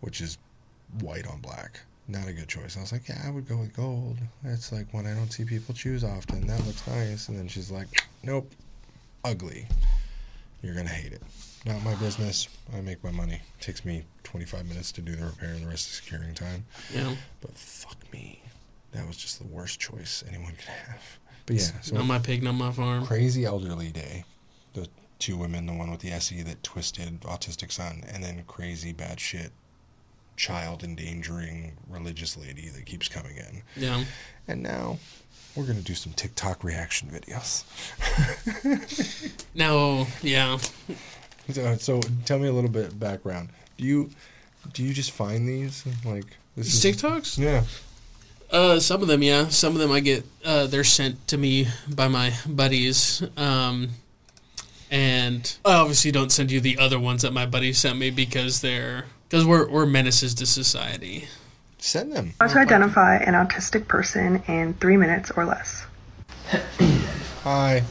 [0.00, 0.38] which is
[1.00, 1.80] white on black.
[2.08, 2.76] Not a good choice.
[2.76, 4.18] I was like, yeah, I would go with gold.
[4.42, 6.46] That's like one I don't see people choose often.
[6.46, 7.28] That looks nice.
[7.28, 7.86] And then she's like,
[8.22, 8.50] nope,
[9.24, 9.66] ugly.
[10.62, 11.22] You're going to hate it.
[11.64, 12.48] Not my business.
[12.76, 13.34] I make my money.
[13.58, 16.64] It takes me 25 minutes to do the repair and the rest is securing time.
[16.92, 17.14] Yeah.
[17.40, 18.42] But fuck me.
[18.92, 21.02] That was just the worst choice anyone could have.
[21.44, 23.04] But yeah, so Not my pig, not my farm.
[23.04, 24.24] crazy elderly day.
[24.74, 24.86] The
[25.18, 29.18] two women, the one with the SE that twisted autistic son, and then crazy bad
[29.18, 29.50] shit
[30.36, 33.62] child endangering religious lady that keeps coming in.
[33.76, 34.04] Yeah.
[34.48, 34.98] And now
[35.54, 37.64] we're gonna do some TikTok reaction videos.
[39.54, 40.58] no, yeah.
[41.50, 43.50] So, so tell me a little bit background.
[43.76, 44.10] Do you
[44.72, 46.24] do you just find these like
[46.56, 47.38] this is TikToks?
[47.38, 47.64] Yeah.
[48.50, 49.48] Uh, some of them, yeah.
[49.48, 50.24] Some of them I get.
[50.44, 53.22] Uh, they're sent to me by my buddies.
[53.36, 53.90] Um,
[54.90, 58.60] and I obviously don't send you the other ones that my buddies sent me because
[58.60, 61.26] they're because we're we're menaces to society.
[61.78, 62.34] Send them.
[62.38, 65.86] How to identify an autistic person in three minutes or less.
[67.42, 67.82] Hi.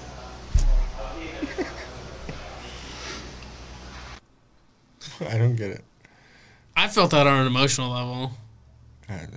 [5.28, 5.84] I don't get it.
[6.78, 8.34] I felt that on an emotional level.
[9.10, 9.28] I,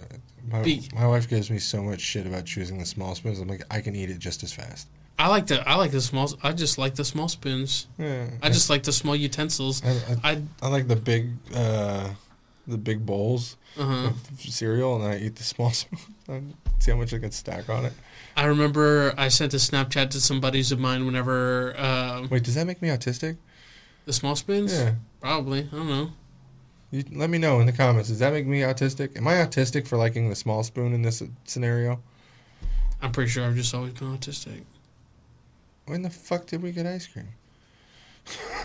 [0.46, 3.40] my, my wife gives me so much shit about choosing the small spoons.
[3.40, 4.88] I'm like, I can eat it just as fast.
[5.18, 6.30] I like the I like the small.
[6.42, 7.86] I just like the small spoons.
[7.98, 8.30] Yeah.
[8.42, 9.82] I just like the small utensils.
[9.84, 12.10] I, I, I I like the big, uh,
[12.66, 16.54] the big bowls uh of cereal, and I eat the small spoon.
[16.80, 17.92] See how much I can stack on it.
[18.36, 22.56] I remember I sent a Snapchat to some buddies of mine whenever uh, Wait, does
[22.56, 23.36] that make me autistic?
[24.06, 24.72] the small spoons.
[24.76, 24.94] Yeah.
[25.20, 25.60] Probably.
[25.72, 26.10] I don't know.
[26.90, 28.08] You, let me know in the comments.
[28.08, 29.16] Does that make me autistic?
[29.16, 32.02] Am I autistic for liking the small spoon in this scenario?
[33.00, 34.62] I'm pretty sure I've just always been autistic.
[35.86, 37.28] When the fuck did we get ice cream?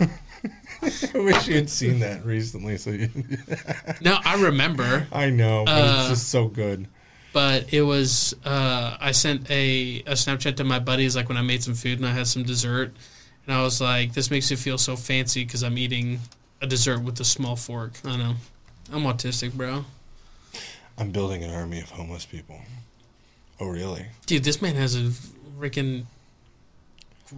[0.00, 0.08] I
[1.18, 2.78] wish you had seen that recently.
[2.78, 3.10] So you,
[4.00, 6.86] No, I remember, I know, but Uh, it's just so good.
[7.34, 11.42] but it was uh, I sent a, a Snapchat to my buddies like when I
[11.42, 12.94] made some food and I had some dessert,
[13.46, 16.20] and I was like, "This makes it feel so fancy because I'm eating
[16.62, 18.36] a dessert with a small fork." I know,
[18.90, 19.84] I'm autistic, bro.
[20.96, 22.60] I'm building an army of homeless people.
[23.60, 24.06] Oh, really?
[24.26, 25.10] Dude, this man has a
[25.58, 26.04] freaking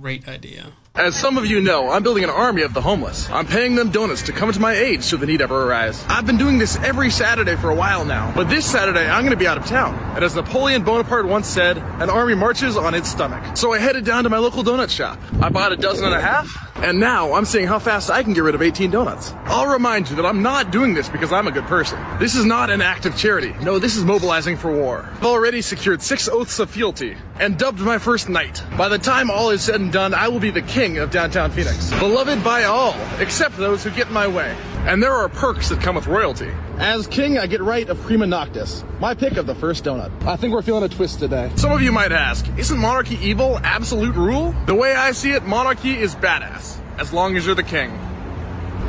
[0.00, 0.72] great idea.
[0.94, 3.30] As some of you know, I'm building an army of the homeless.
[3.30, 6.04] I'm paying them donuts to come to my aid should the need ever arise.
[6.06, 9.34] I've been doing this every Saturday for a while now, but this Saturday I'm gonna
[9.34, 9.94] be out of town.
[10.14, 13.56] And as Napoleon Bonaparte once said, an army marches on its stomach.
[13.56, 15.18] So I headed down to my local donut shop.
[15.40, 18.34] I bought a dozen and a half, and now I'm seeing how fast I can
[18.34, 19.32] get rid of 18 donuts.
[19.46, 21.98] I'll remind you that I'm not doing this because I'm a good person.
[22.18, 23.54] This is not an act of charity.
[23.62, 25.08] No, this is mobilizing for war.
[25.14, 28.62] I've already secured six oaths of fealty and dubbed my first knight.
[28.76, 31.50] By the time all is said and done, I will be the king of downtown
[31.52, 31.90] Phoenix.
[31.98, 34.56] Beloved by all, except those who get in my way.
[34.84, 36.50] And there are perks that come with royalty.
[36.78, 40.10] As king, I get right of Prima Noctis, my pick of the first donut.
[40.26, 41.52] I think we're feeling a twist today.
[41.54, 44.54] Some of you might ask, isn't monarchy evil, absolute rule?
[44.66, 47.90] The way I see it, monarchy is badass, as long as you're the king.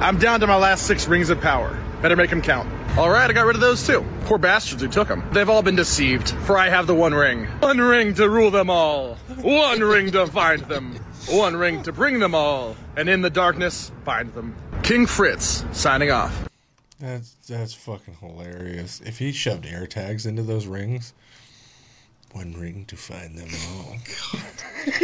[0.01, 1.79] I'm down to my last six rings of power.
[2.01, 2.67] Better make them count.
[2.97, 4.03] All right, I got rid of those too.
[4.25, 5.23] Poor bastards who took them.
[5.31, 7.45] They've all been deceived, for I have the one ring.
[7.59, 9.15] One ring to rule them all.
[9.41, 10.99] One ring to find them.
[11.29, 12.75] One ring to bring them all.
[12.95, 14.55] And in the darkness, find them.
[14.83, 16.47] King Fritz, signing off.
[16.99, 19.01] That's that's fucking hilarious.
[19.05, 21.13] If he shoved air tags into those rings,
[22.31, 23.95] one ring to find them all.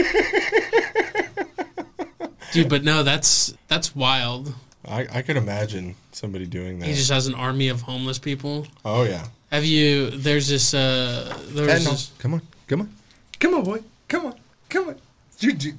[2.52, 4.54] Dude, but no, that's that's wild.
[4.88, 6.88] I, I could imagine somebody doing that.
[6.88, 8.68] He just has an army of homeless people.
[8.86, 9.28] oh yeah.
[9.52, 10.10] Have you?
[10.12, 10.74] There's this.
[10.74, 12.12] Uh, there's this.
[12.20, 12.94] Come on, come on,
[13.40, 14.36] come on, boy, come on,
[14.70, 14.96] come on.
[15.40, 15.74] You do-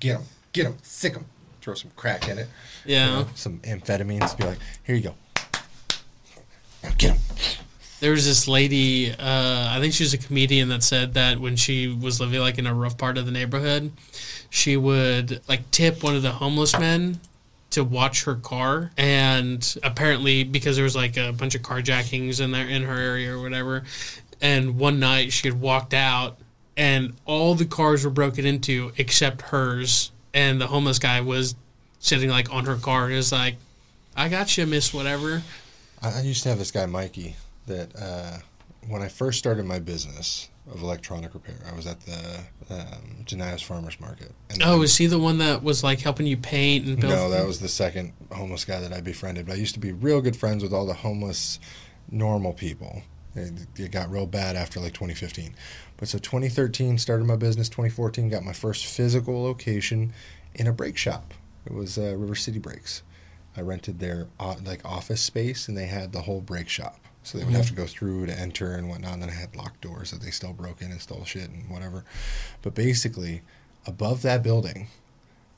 [0.00, 1.26] Get him, get him, sic him.
[1.60, 2.48] throw some crack in it.
[2.84, 3.06] Yeah.
[3.06, 4.36] you know, some amphetamines.
[4.36, 5.14] Be like, here you go.
[6.98, 7.18] Get him.
[8.00, 11.56] There was this lady, uh, I think she was a comedian that said that when
[11.56, 13.90] she was living like in a rough part of the neighborhood,
[14.50, 17.20] she would like tip one of the homeless men
[17.70, 22.50] to watch her car and apparently because there was like a bunch of carjackings in
[22.50, 23.84] there in her area or whatever
[24.40, 26.38] and one night she had walked out
[26.78, 31.54] and all the cars were broken into except hers and the homeless guy was
[31.98, 33.56] sitting like on her car and was like
[34.16, 35.42] i got you miss whatever
[36.02, 37.36] I, I used to have this guy Mikey
[37.66, 38.38] that uh,
[38.86, 43.62] when I first started my business of electronic repair, I was at the um, Janias
[43.62, 44.32] Farmers Market.
[44.50, 47.30] And oh is he the one that was like helping you paint and build No,
[47.30, 49.46] that was the second homeless guy that I befriended.
[49.46, 51.58] But I used to be real good friends with all the homeless,
[52.10, 53.02] normal people.
[53.34, 55.54] It, it got real bad after like 2015.
[55.98, 57.68] But so 2013 started my business.
[57.68, 60.12] 2014 got my first physical location
[60.54, 61.34] in a brake shop.
[61.66, 63.02] It was uh, River City Brakes.
[63.56, 67.00] I rented their uh, like office space, and they had the whole brake shop.
[67.24, 69.14] So they would have to go through to enter and whatnot.
[69.14, 71.68] And then I had locked doors that they still broke in and stole shit and
[71.68, 72.04] whatever.
[72.62, 73.42] But basically,
[73.86, 74.86] above that building,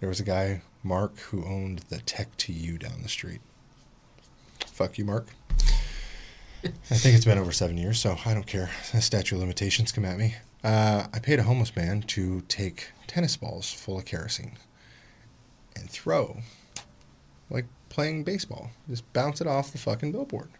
[0.00, 3.40] there was a guy, Mark, who owned the Tech to You down the street.
[4.66, 5.29] Fuck you, Mark.
[6.64, 8.70] I think it's been over seven years, so I don't care.
[9.01, 10.35] Statute limitations come at me.
[10.62, 14.59] Uh, I paid a homeless man to take tennis balls full of kerosene
[15.75, 16.38] and throw,
[17.49, 18.70] like playing baseball.
[18.88, 20.51] Just bounce it off the fucking billboard.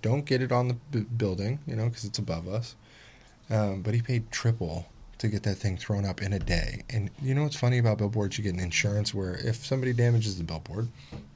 [0.00, 2.74] Don't get it on the b- building, you know, because it's above us.
[3.50, 4.86] Um, but he paid triple
[5.18, 6.82] to get that thing thrown up in a day.
[6.90, 8.38] And you know what's funny about billboards?
[8.38, 10.88] You get an insurance where if somebody damages the billboard,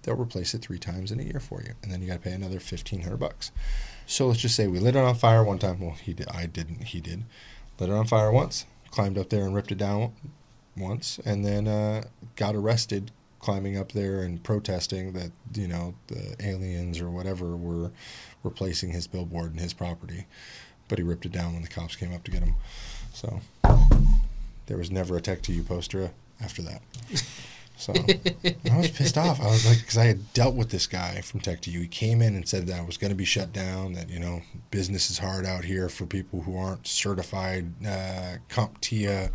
[0.02, 2.20] they'll replace it three times in a year for you, and then you got to
[2.20, 3.50] pay another fifteen hundred bucks.
[4.06, 5.80] So let's just say we lit it on fire one time.
[5.80, 6.28] Well, he did.
[6.28, 6.84] I didn't.
[6.84, 7.24] He did.
[7.78, 8.66] Lit it on fire once.
[8.90, 10.12] Climbed up there and ripped it down
[10.76, 12.04] once, and then uh,
[12.36, 13.10] got arrested
[13.42, 17.90] climbing up there and protesting that you know the aliens or whatever were
[18.42, 20.26] replacing his billboard and his property.
[20.88, 22.54] But he ripped it down when the cops came up to get him.
[23.12, 23.40] So
[24.66, 26.82] there was never a Tech to You poster after that.
[27.76, 29.40] So I was pissed off.
[29.40, 31.80] I was like, because I had dealt with this guy from Tech to You.
[31.80, 33.94] He came in and said that I was going to be shut down.
[33.94, 39.30] That you know, business is hard out here for people who aren't certified uh, CompTIA.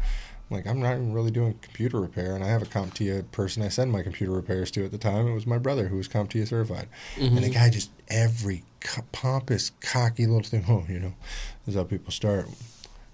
[0.50, 3.64] I'm like, I'm not even really doing computer repair, and I have a CompTIA person
[3.64, 5.28] I send my computer repairs to at the time.
[5.28, 6.88] It was my brother who was CompTIA certified,
[7.18, 8.64] and the guy just every
[9.12, 10.64] pompous, cocky little thing.
[10.70, 11.14] Oh, you know,
[11.66, 12.48] this is how people start.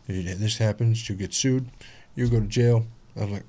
[0.07, 1.69] This happens, you get sued,
[2.15, 2.85] you go to jail.
[3.15, 3.45] I'm like,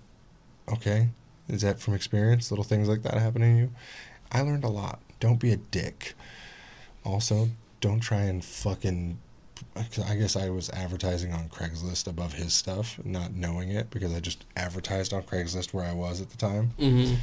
[0.73, 1.09] okay,
[1.49, 2.51] is that from experience?
[2.51, 3.71] Little things like that happening to you?
[4.33, 5.01] I learned a lot.
[5.21, 6.15] Don't be a dick.
[7.05, 7.49] Also,
[7.81, 9.19] don't try and fucking.
[9.77, 14.21] I guess I was advertising on Craigslist above his stuff, not knowing it because I
[14.21, 16.73] just advertised on Craigslist where I was at the time.
[16.79, 17.17] Mhm.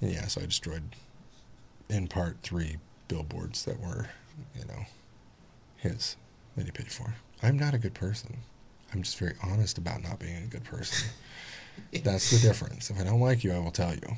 [0.00, 0.82] Yeah, so I destroyed,
[1.88, 4.08] in part, three billboards that were,
[4.58, 4.86] you know,
[5.76, 6.16] his
[6.56, 7.14] that he paid for.
[7.42, 8.38] I'm not a good person.
[8.94, 11.08] I'm just very honest about not being a good person.
[11.92, 12.90] That's the difference.
[12.90, 14.16] If I don't like you, I will tell you.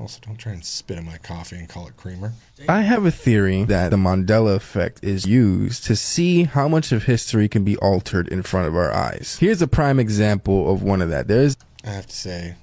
[0.00, 2.32] Also, don't try and spit in my coffee and call it creamer.
[2.68, 7.04] I have a theory that the Mandela effect is used to see how much of
[7.04, 9.38] history can be altered in front of our eyes.
[9.40, 11.26] Here's a prime example of one of that.
[11.26, 12.54] There's I have to say,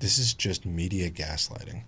[0.00, 1.82] this is just media gaslighting.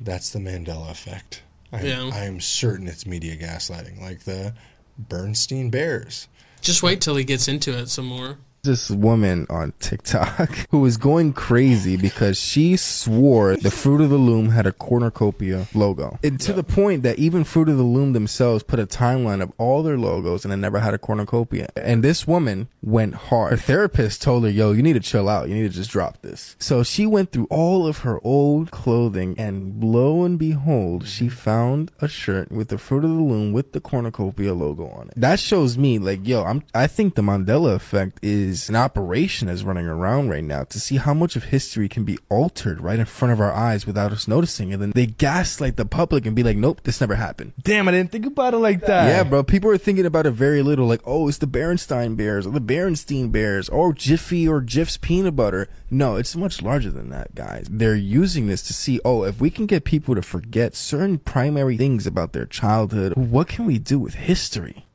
[0.00, 1.42] That's the Mandela effect.
[1.72, 2.10] I, Yeah.
[2.12, 4.54] I am certain it's media gaslighting, like the
[4.98, 6.26] Bernstein Bears.
[6.60, 8.38] Just wait till he gets into it some more.
[8.68, 14.18] This woman on TikTok who was going crazy because she swore the Fruit of the
[14.18, 16.18] Loom had a cornucopia logo.
[16.22, 19.50] And to the point that even Fruit of the Loom themselves put a timeline of
[19.56, 21.68] all their logos and it never had a cornucopia.
[21.76, 23.52] And this woman went hard.
[23.52, 25.48] Her therapist told her, yo, you need to chill out.
[25.48, 26.54] You need to just drop this.
[26.58, 31.90] So she went through all of her old clothing and lo and behold, she found
[32.02, 35.14] a shirt with the Fruit of the Loom with the cornucopia logo on it.
[35.16, 39.62] That shows me like, yo, I'm, I think the Mandela effect is an operation that's
[39.62, 43.04] running around right now to see how much of history can be altered right in
[43.04, 44.72] front of our eyes without us noticing.
[44.72, 47.52] And then they gaslight the public and be like, nope, this never happened.
[47.62, 49.08] Damn, I didn't think about it like that.
[49.08, 49.42] Yeah, bro.
[49.42, 50.86] People are thinking about it very little.
[50.86, 55.36] Like, oh, it's the Berenstein Bears or the Berenstein Bears or Jiffy or Jif's peanut
[55.36, 55.68] butter.
[55.90, 57.66] No, it's much larger than that, guys.
[57.70, 61.76] They're using this to see, oh, if we can get people to forget certain primary
[61.76, 64.86] things about their childhood, what can we do with history?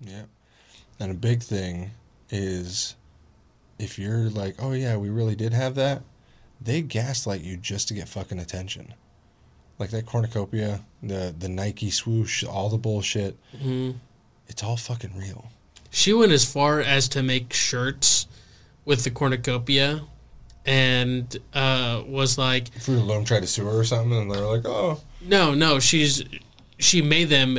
[0.00, 0.24] Yeah.
[1.00, 1.90] And a big thing
[2.32, 2.96] is
[3.78, 6.02] if you're like, oh yeah, we really did have that,
[6.60, 8.94] they gaslight you just to get fucking attention.
[9.78, 13.36] Like that cornucopia, the the Nike swoosh, all the bullshit.
[13.56, 13.96] Mhm.
[14.48, 15.50] It's all fucking real.
[15.90, 18.26] She went as far as to make shirts
[18.84, 20.02] with the cornucopia
[20.64, 24.64] and uh, was like, Fruit Loom tried to sue her or something, and they're like,
[24.64, 26.22] "Oh, no, no, she's
[26.78, 27.58] she made them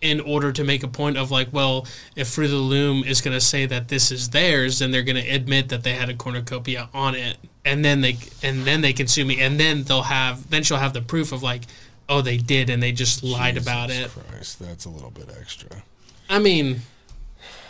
[0.00, 3.20] in order to make a point of like, well, if Fruit of the Loom is
[3.20, 6.08] going to say that this is theirs, then they're going to admit that they had
[6.08, 9.82] a cornucopia on it, and then they and then they can sue me, and then
[9.84, 11.62] they'll have then she'll have the proof of like,
[12.08, 14.10] oh, they did, and they just lied about it.
[14.10, 15.82] Christ, that's a little bit extra."
[16.30, 16.82] I mean,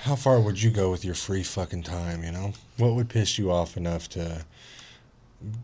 [0.03, 2.25] How far would you go with your free fucking time?
[2.25, 4.45] You know, what would piss you off enough to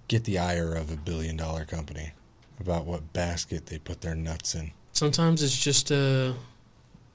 [0.09, 2.13] get the ire of a billion dollar company
[2.61, 4.71] about what basket they put their nuts in?
[4.93, 6.33] sometimes it's just uh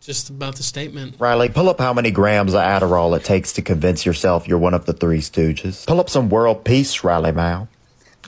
[0.09, 1.13] just about the statement.
[1.19, 4.73] Riley, pull up how many grams of Adderall it takes to convince yourself you're one
[4.73, 5.85] of the Three Stooges.
[5.85, 7.67] Pull up some world peace, Riley Mao.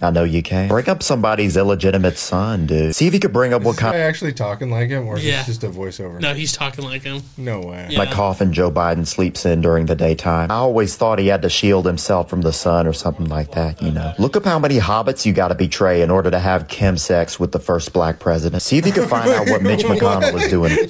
[0.04, 0.68] I know you can.
[0.68, 2.96] Bring up somebody's illegitimate son, dude.
[2.96, 5.08] See if you could bring up what Is this guy kind actually talking like him,
[5.08, 5.38] or is Yeah.
[5.44, 6.20] this just a voiceover?
[6.20, 7.22] No, he's talking like him.
[7.38, 7.88] No way.
[7.92, 8.00] Yeah.
[8.00, 10.50] my coffin Joe Biden sleeps in during the daytime.
[10.50, 13.82] I always thought he had to shield himself from the sun or something like that,
[13.82, 14.14] you know.
[14.18, 17.52] Look up how many hobbits you gotta betray in order to have chem sex with
[17.52, 18.64] the first black president.
[18.64, 20.72] See if you can find out what Mitch McConnell is doing.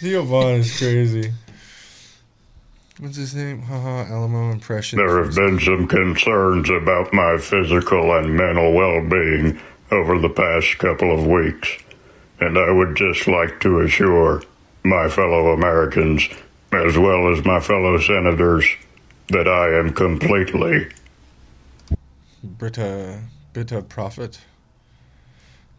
[0.00, 1.30] Theo Von is crazy.
[3.00, 3.62] What's his name?
[3.62, 4.98] Haha, Alamo impression.
[4.98, 9.58] There have been some concerns about my physical and mental well being
[9.90, 11.78] over the past couple of weeks,
[12.40, 14.42] and I would just like to assure
[14.84, 16.28] my fellow Americans,
[16.72, 18.66] as well as my fellow senators,
[19.28, 20.88] that I am completely
[22.44, 23.20] Britta,
[23.54, 24.40] Britta Prophet.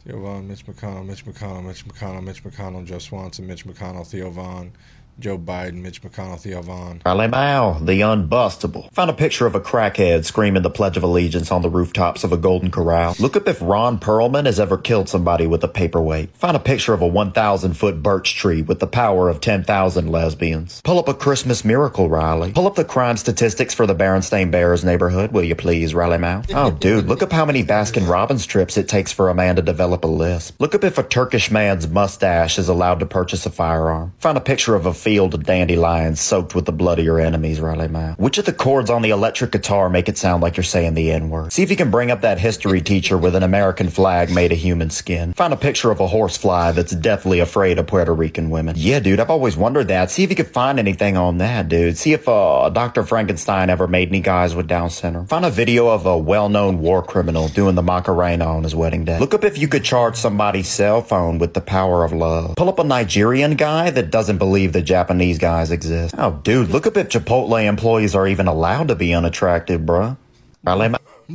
[0.04, 4.32] Theo Von, Mitch McConnell, Mitch McConnell, Mitch McConnell, Mitch McConnell, Joe Swanson, Mitch McConnell, Theo
[4.32, 4.72] Von,
[5.20, 7.02] Joe Biden, Mitch McConnell, Theo Von.
[7.06, 8.92] Riley Mao, the unbustable.
[8.94, 12.32] Found a picture of a crackhead screaming the Pledge of Allegiance on the rooftops of
[12.32, 13.16] a Golden Corral.
[13.20, 16.36] Look up if Ron Perlman has ever killed somebody with a paperweight.
[16.36, 20.82] Find a picture of a 1,000 foot birch tree with the power of 10,000 lesbians.
[20.82, 22.52] Pull up a Christmas miracle, Riley.
[22.52, 26.42] Pull up the crime statistics for the Berenstain Bears neighborhood, will you please, Riley Mao?
[26.54, 29.62] Oh, dude, look up how many Baskin Robbins trips it takes for a man to
[29.62, 30.60] develop a lisp.
[30.60, 34.14] Look up if a Turkish man's mustache is allowed to purchase a firearm.
[34.18, 37.60] Find a picture of a field of dandelions soaked with the blood of your enemies,
[37.60, 38.14] Riley Mao.
[38.14, 41.12] Which of the chords on the electric guitar make it sound like you're saying the
[41.12, 41.52] N-word?
[41.52, 44.60] See if you can bring up that history teacher with an American flag made of
[44.60, 45.34] human skin.
[45.34, 48.76] Find a picture of a horsefly that's deathly afraid of Puerto Rican women.
[48.78, 50.12] Yeah, dude, I've always wondered that.
[50.12, 51.98] See if you could find anything on that, dude.
[51.98, 53.04] See if uh, Dr.
[53.04, 55.26] Frankenstein ever made any guys with Down syndrome.
[55.26, 59.20] Find a video of a well-known war criminal doing the Macarena on his wedding day.
[59.20, 62.56] Look up if you could charge somebody's cell phone with the power of love.
[62.56, 66.14] Pull up a Nigerian guy that doesn't believe the Japanese guys exist.
[66.18, 70.18] Oh, dude, look up if Chipotle employees are even allowed to be unattractive, bruh.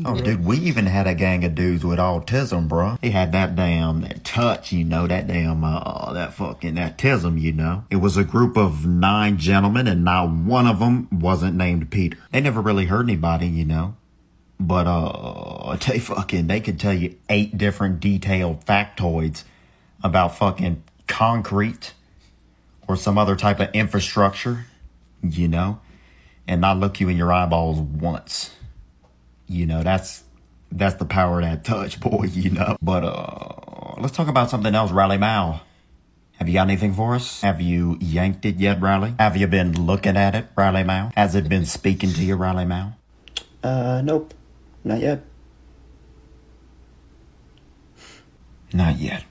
[0.05, 3.01] Oh, dude, we even had a gang of dudes with autism, bruh.
[3.01, 7.41] They had that damn that touch, you know, that damn, uh, that fucking, that tism,
[7.41, 7.85] you know.
[7.91, 12.19] It was a group of nine gentlemen, and not one of them wasn't named Peter.
[12.33, 13.97] They never really hurt anybody, you know.
[14.61, 19.45] But, uh, they fucking, they could tell you eight different detailed factoids
[20.05, 21.95] about fucking concrete
[22.89, 24.67] or some other type of infrastructure,
[25.23, 25.81] you know,
[26.47, 28.55] and not look you in your eyeballs once.
[29.47, 30.25] You know, that's
[30.71, 32.77] that's the power of that touch, boy, you know.
[32.83, 35.61] But uh let's talk about something else, Riley Mao.
[36.39, 37.41] Have you got anything for us?
[37.41, 39.15] Have you yanked it yet, Riley?
[39.19, 41.11] Have you been looking at it, Riley Mao?
[41.17, 42.93] Has it been speaking to you, Riley Mao?
[43.63, 44.35] Uh, nope.
[44.85, 45.25] Not yet.
[48.73, 49.25] Not yet.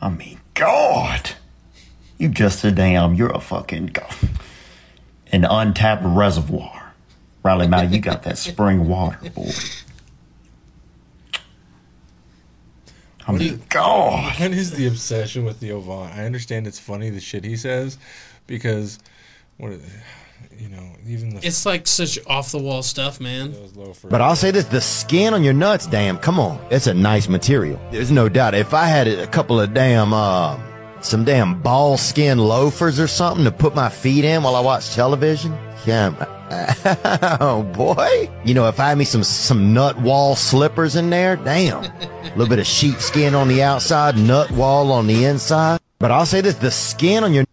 [0.00, 1.32] I mean, God!
[2.18, 4.06] You just a damn, you're a fucking, go-
[5.32, 6.92] an untapped reservoir.
[7.42, 9.50] Riley Mao, you got that spring water, boy.
[13.26, 14.40] I mean, God!
[14.40, 16.10] What is the obsession with Theo Von?
[16.10, 17.98] I understand it's funny the shit he says
[18.46, 18.98] because,
[19.58, 19.72] what,
[20.60, 23.54] you know, even the It's like such off the wall stuff, man.
[24.04, 27.28] But I'll say this: the skin on your nuts, damn, come on, it's a nice
[27.28, 27.80] material.
[27.90, 28.54] There's no doubt.
[28.54, 30.60] If I had a couple of damn, uh,
[31.00, 34.94] some damn ball skin loafers or something to put my feet in while I watch
[34.94, 35.56] television,
[35.86, 36.14] yeah,
[37.40, 41.36] oh boy, you know, if I had me some some nut wall slippers in there,
[41.36, 45.80] damn, a little bit of sheepskin on the outside, nut wall on the inside.
[45.98, 47.46] But I'll say this: the skin on your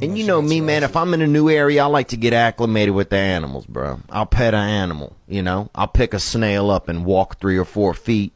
[0.00, 2.32] and you know me, man, if I'm in a new area, I like to get
[2.32, 4.00] acclimated with the animals, bro.
[4.10, 5.70] I'll pet an animal, you know.
[5.74, 8.32] I'll pick a snail up and walk three or four feet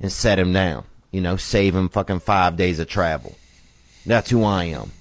[0.00, 3.34] and set him down, you know, save him fucking five days of travel.
[4.06, 4.92] That's who I am.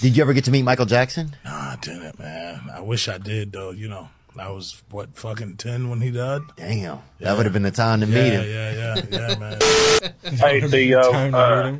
[0.00, 1.36] Did you ever get to meet Michael Jackson?
[1.44, 2.70] Nah, I didn't, man.
[2.72, 3.70] I wish I did, though.
[3.70, 6.40] You know, I was, what, fucking 10 when he died?
[6.56, 7.00] Damn.
[7.18, 8.44] That would have been the time to yeah, meet him.
[8.48, 9.38] Yeah, yeah, yeah,
[10.30, 10.38] man.
[10.38, 11.76] Hey, Theo, Time to uh.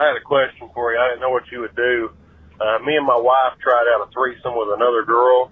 [0.00, 0.98] I had a question for you.
[0.98, 2.10] I didn't know what you would do
[2.60, 5.50] uh, me and my wife tried out a threesome with another girl,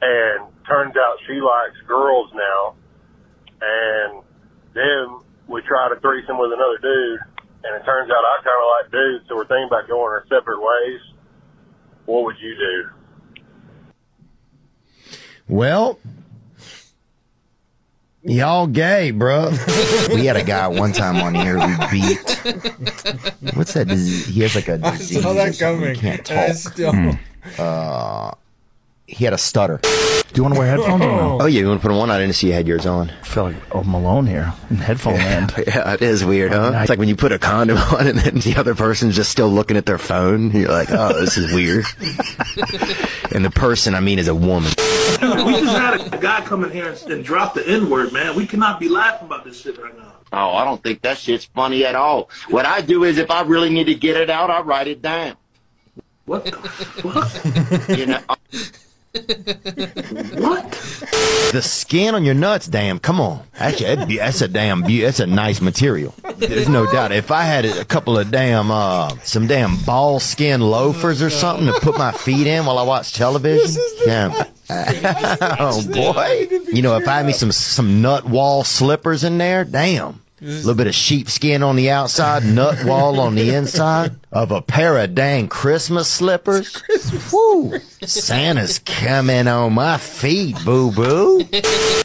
[0.00, 2.74] and turns out she likes girls now.
[3.60, 4.22] And
[4.74, 7.20] then we tried a threesome with another dude,
[7.64, 10.24] and it turns out I kind of like dudes, so we're thinking about going our
[10.28, 11.00] separate ways.
[12.06, 12.88] What would you do?
[15.48, 15.98] Well,
[18.28, 19.50] y'all gay, bro.
[20.10, 22.18] we had a guy one time on here we beat.
[23.56, 24.26] What's that disease?
[24.26, 25.18] He has like a disease.
[25.18, 25.94] I saw that coming.
[25.94, 26.54] He can't talk.
[26.54, 27.10] still- Hmm.
[27.58, 28.32] Uh,
[29.06, 29.78] he had a stutter.
[29.82, 29.88] Do
[30.34, 31.38] you want to wear headphones or no?
[31.40, 32.10] Oh yeah, you want to put them on?
[32.10, 33.08] I didn't see you had yours on.
[33.08, 35.54] I feel like oh Malone here in headphone land.
[35.66, 36.72] Yeah, it is weird, huh?
[36.74, 39.48] It's like when you put a condom on and then the other person's just still
[39.48, 40.50] looking at their phone.
[40.50, 41.86] You're like, oh, this is weird.
[43.34, 44.72] and the person, I mean, is a woman.
[45.20, 48.34] We just had a guy come in here and, and drop the N word, man.
[48.36, 50.12] We cannot be laughing about this shit right now.
[50.32, 52.28] Oh, I don't think that shit's funny at all.
[52.50, 55.00] What I do is if I really need to get it out, I write it
[55.02, 55.36] down.
[56.26, 57.96] What the fuck?
[57.98, 58.20] You know,
[60.38, 60.70] what?
[61.52, 62.98] The skin on your nuts, damn.
[62.98, 64.82] Come on, that's, a- that's a damn.
[64.82, 66.14] beau- That's a nice material.
[66.36, 67.12] There's no doubt.
[67.12, 71.66] If I had a couple of damn, uh, some damn ball skin loafers or something
[71.66, 74.32] to put my feet in while I watch television, damn.
[74.70, 76.48] Oh boy.
[76.72, 80.20] You know, if I had me some some nut wall slippers in there, damn.
[80.40, 84.62] A little bit of sheepskin on the outside, nut wall on the inside of a
[84.62, 86.80] pair of dang Christmas slippers.
[87.32, 87.76] Woo!
[88.02, 91.40] Santa's coming on my feet, boo boo.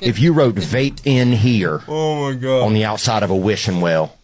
[0.01, 2.63] If you wrote vape in here Oh my god.
[2.63, 4.17] on the outside of a wishing well,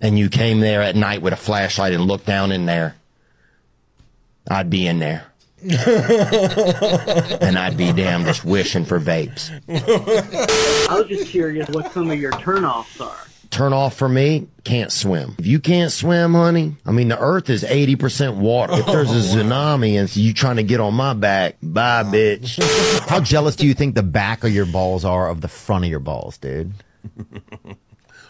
[0.00, 2.94] and you came there at night with a flashlight and looked down in there,
[4.48, 5.24] I'd be in there.
[5.62, 9.50] And I'd be damn just wishing for vapes.
[10.88, 13.16] I was just curious what some of your turnoffs are.
[13.50, 15.34] Turn off for me, can't swim.
[15.38, 18.74] If you can't swim, honey, I mean, the earth is 80% water.
[18.74, 22.58] If there's a tsunami and you trying to get on my back, bye, bitch.
[23.08, 25.90] How jealous do you think the back of your balls are of the front of
[25.90, 26.74] your balls, dude?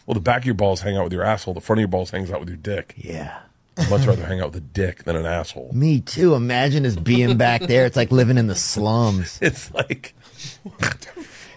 [0.07, 1.55] Well, the back of your balls hang out with your asshole.
[1.55, 2.95] The front of your balls hangs out with your dick.
[2.97, 3.41] Yeah.
[3.79, 5.71] I'd much rather hang out with a dick than an asshole.
[5.73, 6.35] Me too.
[6.35, 7.85] Imagine us being back there.
[7.87, 9.39] It's like living in the slums.
[9.43, 10.15] It's like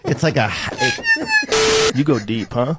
[0.04, 0.50] It's like a.
[1.94, 2.74] You go deep, huh?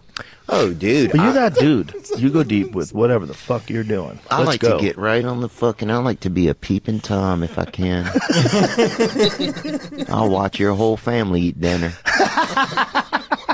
[0.49, 1.11] Oh, dude.
[1.11, 1.93] But you're that dude.
[2.17, 4.19] You go deep with whatever the fuck you're doing.
[4.29, 4.77] I Let's like go.
[4.77, 5.89] to get right on the fucking.
[5.89, 8.05] I like to be a peeping tom if I can.
[10.09, 11.93] I'll watch your whole family eat dinner.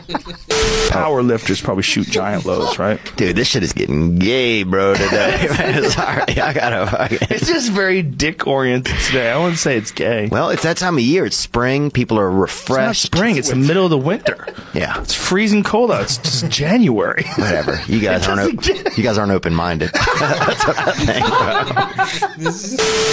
[0.89, 2.99] Power lifters probably shoot giant loads, right?
[3.17, 5.47] Dude, this shit is getting gay, bro, today.
[5.57, 5.83] man.
[5.89, 7.17] Sorry, I gotta fucking.
[7.29, 9.29] It's just very dick oriented today.
[9.31, 10.27] I wouldn't say it's gay.
[10.31, 11.25] Well, it's that time of year.
[11.25, 11.91] It's spring.
[11.91, 13.01] People are It's not refreshed.
[13.03, 13.35] spring.
[13.37, 14.47] It's the middle of the winter.
[14.73, 15.01] Yeah.
[15.01, 16.03] It's freezing cold out.
[16.03, 17.23] It's just January.
[17.37, 17.79] Whatever.
[17.87, 18.69] You guys aren't.
[18.69, 19.91] Op- you guys aren't open minded.
[19.93, 21.25] That's what I think.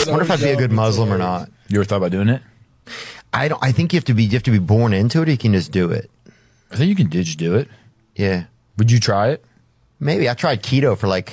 [0.08, 1.50] I wonder if I'd be a good Muslim or not.
[1.68, 2.42] You ever thought about doing it?
[3.32, 3.62] I don't.
[3.62, 4.24] I think you have to be.
[4.24, 5.28] You have to be born into it.
[5.28, 6.10] Or you can just do it.
[6.74, 7.68] I think you can just do it.
[8.16, 8.44] Yeah.
[8.76, 9.44] Would you try it?
[10.00, 11.32] Maybe I tried keto for like,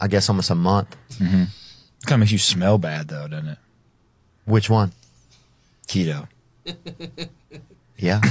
[0.00, 0.96] I guess almost a month.
[1.14, 1.42] Mm-hmm.
[1.42, 3.58] It kind of makes you smell bad, though, doesn't it?
[4.44, 4.92] Which one?
[5.88, 6.28] Keto.
[8.02, 8.18] Yeah.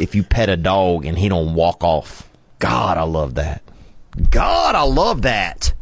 [0.00, 2.26] if you pet a dog and he don't walk off,
[2.58, 3.62] God, I love that.
[4.30, 5.74] God, I love that.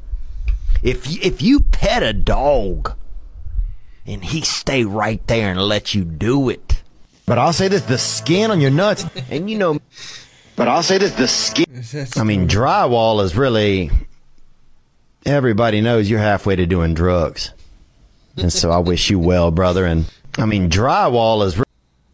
[0.82, 2.96] If you, if you pet a dog
[4.06, 6.63] and he stay right there and let you do it.
[7.26, 9.78] But I'll say this: the skin on your nuts, and you know.
[10.56, 11.64] But I'll say this: the skin.
[12.16, 13.90] I mean, drywall is really.
[15.26, 17.50] Everybody knows you're halfway to doing drugs,
[18.36, 19.86] and so I wish you well, brother.
[19.86, 20.04] And
[20.36, 21.56] I mean, drywall is.
[21.58, 21.64] Re-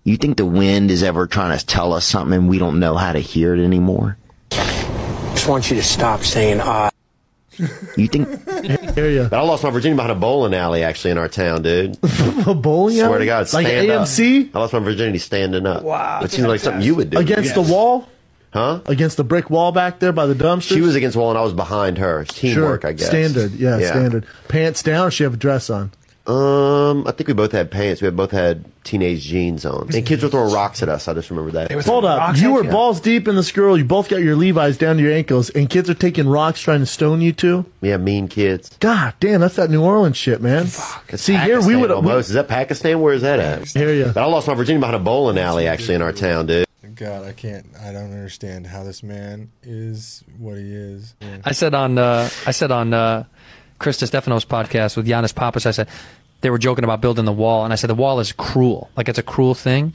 [0.04, 2.96] You think the wind is ever trying to tell us something and we don't know
[2.96, 4.16] how to hear it anymore?
[4.50, 6.89] Just want you to stop saying ah.
[7.96, 8.28] You think?
[8.94, 11.96] But I lost my virginity behind a bowling alley actually in our town, dude.
[12.46, 13.18] a bowling Swear alley?
[13.20, 14.06] to God, like stand up.
[14.06, 15.82] AMC I lost my virginity standing up.
[15.82, 16.20] Wow.
[16.22, 17.18] It seems like something you would do.
[17.18, 18.08] against the wall,
[18.52, 18.80] Huh?
[18.86, 20.74] against the brick wall back there by the dumpster.
[20.74, 22.24] She was against the wall and I was behind her.
[22.24, 23.06] Teamwork, I guess.
[23.06, 24.26] Standard, yeah, standard.
[24.48, 25.06] Pants down.
[25.06, 25.92] Or she have a dress on.
[26.30, 28.00] Um, I think we both had pants.
[28.00, 29.88] We had both had teenage jeans on.
[29.92, 31.08] And kids were throwing rocks at us.
[31.08, 31.72] I just remember that.
[31.84, 33.76] Hold up, you were balls deep in this girl.
[33.76, 36.80] You both got your Levi's down to your ankles, and kids are taking rocks trying
[36.80, 37.66] to stone you too.
[37.80, 38.76] Yeah, mean kids.
[38.78, 40.66] God damn, that's that New Orleans shit, man.
[40.66, 42.28] See here, we Pakistan would almost.
[42.28, 43.00] Is that Pakistan?
[43.00, 43.68] Where is that at?
[43.68, 44.12] Hear ya.
[44.12, 46.66] But I lost my virginity behind a bowling alley actually in our town, dude.
[46.94, 47.66] God, I can't.
[47.82, 51.14] I don't understand how this man is what he is.
[51.20, 51.38] Yeah.
[51.44, 53.24] I said on uh, I said on uh,
[53.78, 55.88] Chris Distefano's podcast with Yannis Pappas, I said
[56.40, 59.08] they were joking about building the wall, and I said the wall is cruel, like
[59.08, 59.94] it's a cruel thing,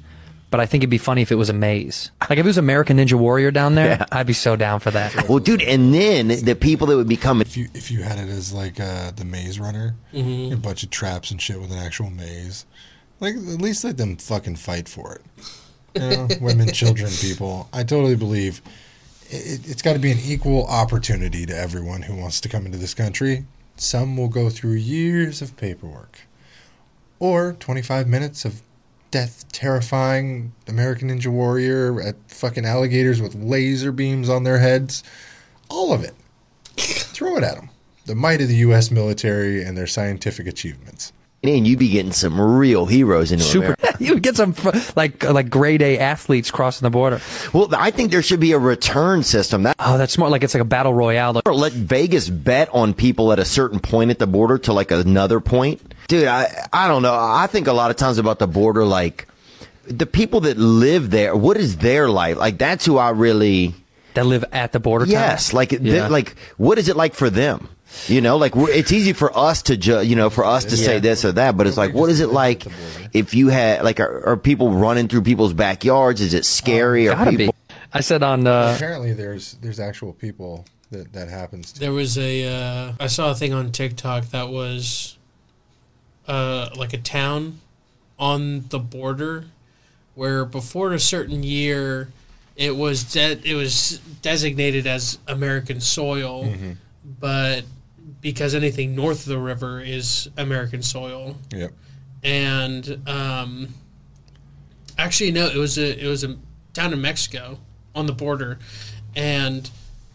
[0.52, 2.12] but I think it'd be funny if it was a maze.
[2.30, 4.06] Like if it was American Ninja Warrior down there, Yeah.
[4.12, 5.28] I'd be so down for that.
[5.28, 7.46] Well, dude, and then the people that would be coming.
[7.48, 10.54] If you if you had it as like uh, the Maze Runner, Mhm.
[10.54, 12.66] a bunch of traps and shit with an actual maze,
[13.20, 15.22] like at least let them fucking fight for it.
[15.96, 17.68] You know, women, children, people.
[17.74, 18.62] I totally believe
[19.30, 22.78] it, it's got to be an equal opportunity to everyone who wants to come into
[22.78, 23.46] this country.
[23.78, 26.20] Some will go through years of paperwork,
[27.20, 28.62] or 25 minutes of
[29.12, 35.04] death terrifying American Ninja Warrior at fucking alligators with laser beams on their heads.
[35.70, 36.14] All of it.
[36.78, 37.70] Throw it at them.
[38.06, 38.92] The might of the U.S.
[38.92, 41.14] military and their scientific achievements.
[41.44, 43.76] And you'd be getting some real heroes into Super.
[43.80, 43.98] America.
[44.04, 44.56] you would get some
[44.96, 47.22] like uh, like grade A athletes crossing the border.
[47.54, 49.64] Well, I think there should be a return system.
[49.64, 50.32] That Oh, that's smart.
[50.32, 51.40] Like it's like a battle royale.
[51.46, 54.92] or let Vegas bet on people at a certain point at the border to like
[54.92, 55.94] another point.
[56.08, 57.14] Dude, I I don't know.
[57.16, 59.28] I think a lot of times about the border, like
[59.86, 61.36] the people that live there.
[61.36, 62.58] What is their life like?
[62.58, 63.74] That's who I really
[64.14, 65.06] that live at the border.
[65.06, 65.58] Yes, town?
[65.58, 66.08] like th- Yeah.
[66.08, 67.70] like what is it like for them?
[68.08, 70.78] You know, like we're, it's easy for us to ju- you know for us to
[70.78, 72.66] say this or that, but it's like what is it like
[73.14, 76.22] if you had like are, are people running through people's backyards?
[76.22, 77.08] Is it scary?
[77.08, 77.50] or Gotta be.
[77.94, 81.80] I said on uh, Apparently, there's there's actual people that that happens to.
[81.80, 85.15] There was a uh, I saw a thing on TikTok that was
[86.28, 87.60] uh, like a town
[88.18, 89.46] on the border
[90.16, 92.10] where before a certain year
[92.56, 96.78] it was de- it was designated as American soil, Mhm.
[97.20, 97.66] but
[98.22, 101.38] because anything north of the river is American soil.
[101.54, 101.74] Yep.
[102.24, 103.74] And um,
[104.98, 106.38] actually, no, it was a it was a
[106.74, 107.60] down in Mexico
[107.94, 108.58] on the border,
[109.16, 109.70] and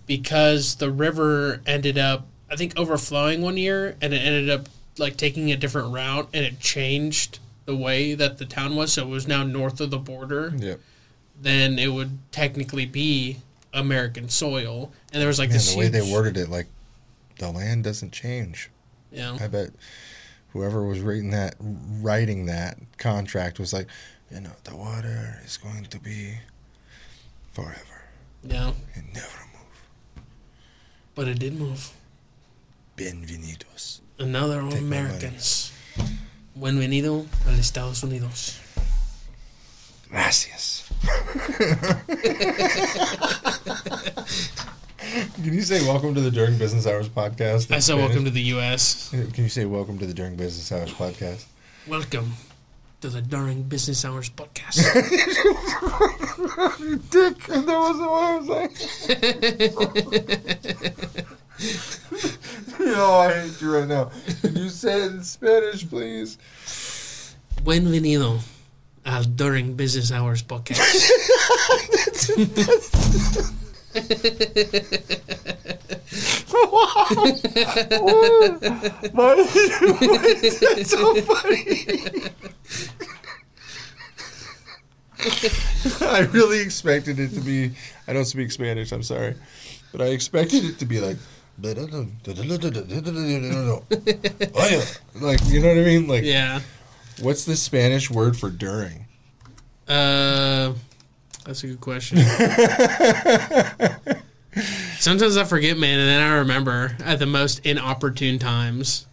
[0.07, 4.69] because the river ended up, I think, overflowing one year, and it ended up
[5.01, 9.03] like taking a different route, and it changed the way that the town was, so
[9.03, 10.53] it was now north of the border.
[10.57, 10.81] Yep.
[11.41, 13.39] Then it would technically be
[13.73, 16.67] American soil, and there was like Man, this the way they worded it, like
[17.39, 18.71] the land doesn't change.
[19.11, 19.37] Yeah.
[19.41, 19.71] I bet
[20.53, 23.89] whoever was writing that writing that contract was like,
[24.31, 26.35] you know, the water is going to be
[27.53, 28.03] forever.
[28.43, 28.73] Yeah.
[28.95, 30.25] It never move.
[31.15, 31.93] But it did move.
[32.97, 34.01] Bienvenidos.
[34.21, 35.07] And now they're all Take my money.
[35.09, 35.73] Americans.
[36.55, 38.59] Bienvenido al Estados Unidos.
[40.11, 40.91] Gracias.
[45.43, 47.71] Can you say welcome to the During Business Hours podcast?
[47.73, 48.05] I said Spanish?
[48.05, 49.09] welcome to the U.S.
[49.09, 51.47] Can you say welcome to the During Business Hours podcast?
[51.87, 52.35] Welcome
[53.01, 54.85] to the During Business Hours podcast.
[56.81, 57.49] you dick.
[57.49, 58.47] And that wasn't what I was
[61.17, 61.27] saying.
[61.61, 61.67] Yo,
[62.81, 64.11] oh, I hate you right now.
[64.41, 66.39] Can you say it in Spanish, please?
[67.63, 68.41] Bienvenido
[69.05, 70.81] al During Business Hours podcast.
[76.73, 77.05] wow.
[79.13, 79.35] Why, why
[80.41, 81.85] is that so funny?
[86.09, 87.73] I really expected it to be.
[88.09, 88.93] I don't speak Spanish.
[88.93, 89.35] I'm sorry,
[89.93, 91.19] but I expected it to be like.
[95.15, 96.07] Like you know what I mean?
[96.07, 96.61] Like Yeah.
[97.21, 99.07] What's the Spanish word for during?
[99.87, 100.73] Uh,
[101.45, 102.19] that's a good question.
[104.99, 109.07] Sometimes I forget, man, and then I remember at the most inopportune times.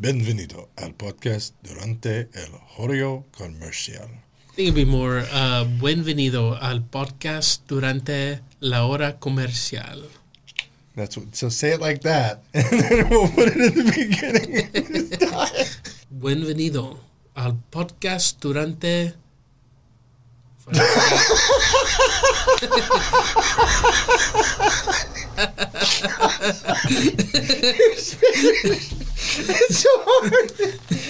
[0.00, 4.10] Bienvenido al podcast durante el horario comercial.
[4.50, 10.02] I think it'd be more uh, Bienvenido al podcast durante la hora comercial.
[10.94, 11.34] That's what.
[11.34, 14.70] So say it like that, and then we'll put it in the beginning.
[16.08, 17.00] Bienvenido
[17.34, 19.14] al podcast durante.
[20.70, 20.86] it's
[29.82, 30.54] so hard.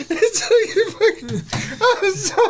[0.08, 0.48] It's so
[0.96, 1.44] fucking.
[1.84, 2.40] I'm so.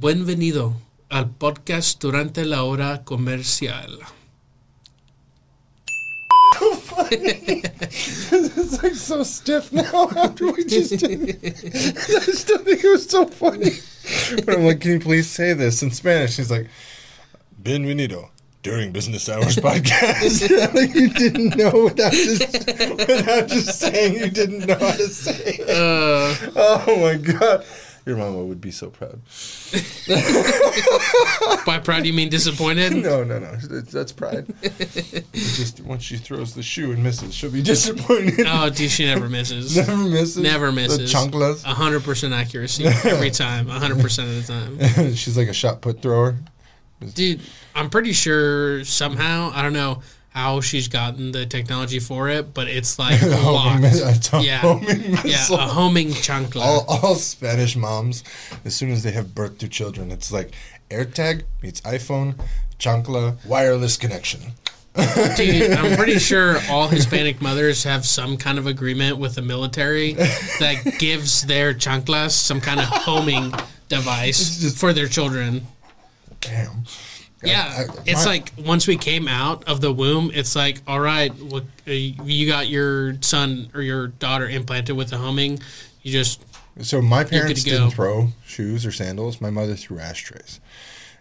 [0.00, 0.74] Bienvenido
[1.08, 4.00] al podcast durante la hora comercial.
[7.10, 11.56] It's like so stiff now after we just did it.
[11.64, 13.70] I still think it was so funny.
[14.44, 16.36] But I'm like, can you please say this in Spanish?
[16.36, 16.68] He's like,
[17.62, 18.28] Bienvenido
[18.62, 20.74] during business hours podcast.
[20.74, 25.56] like you didn't know without just without just saying you didn't know how to say
[25.58, 25.68] it.
[25.68, 27.64] Uh, oh my god.
[28.04, 29.20] Your mama would be so proud.
[31.64, 32.96] By proud, you mean disappointed?
[32.96, 33.54] No, no, no.
[33.54, 34.52] That's, pride.
[34.60, 38.44] It's just once she throws the shoe and misses, she'll be disappointed.
[38.48, 39.76] Oh, dude, she never misses.
[39.86, 40.36] Never misses?
[40.36, 41.12] Never misses.
[41.12, 43.68] The hundred percent accuracy every time.
[43.68, 45.14] hundred percent of the time.
[45.14, 46.36] She's like a shot put thrower.
[47.14, 47.40] Dude,
[47.74, 50.02] I'm pretty sure somehow I don't know
[50.32, 53.92] how she's gotten the technology for it, but it's like A homing
[54.44, 56.62] yeah, homing yeah, a homing chancla.
[56.62, 58.24] All, all Spanish moms,
[58.64, 60.52] as soon as they have birth to children, it's like
[60.90, 62.34] AirTag meets iPhone,
[62.78, 64.40] chancla, wireless connection.
[65.36, 70.12] Dude, I'm pretty sure all Hispanic mothers have some kind of agreement with the military
[70.14, 73.54] that gives their chanclas some kind of homing
[73.88, 75.66] device for their children.
[76.40, 76.84] Damn.
[77.42, 81.00] Yeah, I- it's my- like once we came out of the womb, it's like, all
[81.00, 85.58] right, look, uh, you got your son or your daughter implanted with the homing.
[86.02, 86.40] You just
[86.80, 89.40] So my parents didn't throw shoes or sandals.
[89.40, 90.60] My mother threw ashtrays.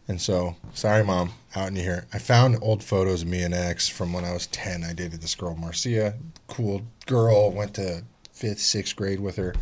[0.07, 2.05] And so, sorry, mom, out in here.
[2.13, 4.83] I found old photos of me and ex from when I was 10.
[4.83, 6.15] I dated this girl, Marcia.
[6.47, 7.51] Cool girl.
[7.51, 8.03] Went to
[8.33, 9.53] fifth, sixth grade with her.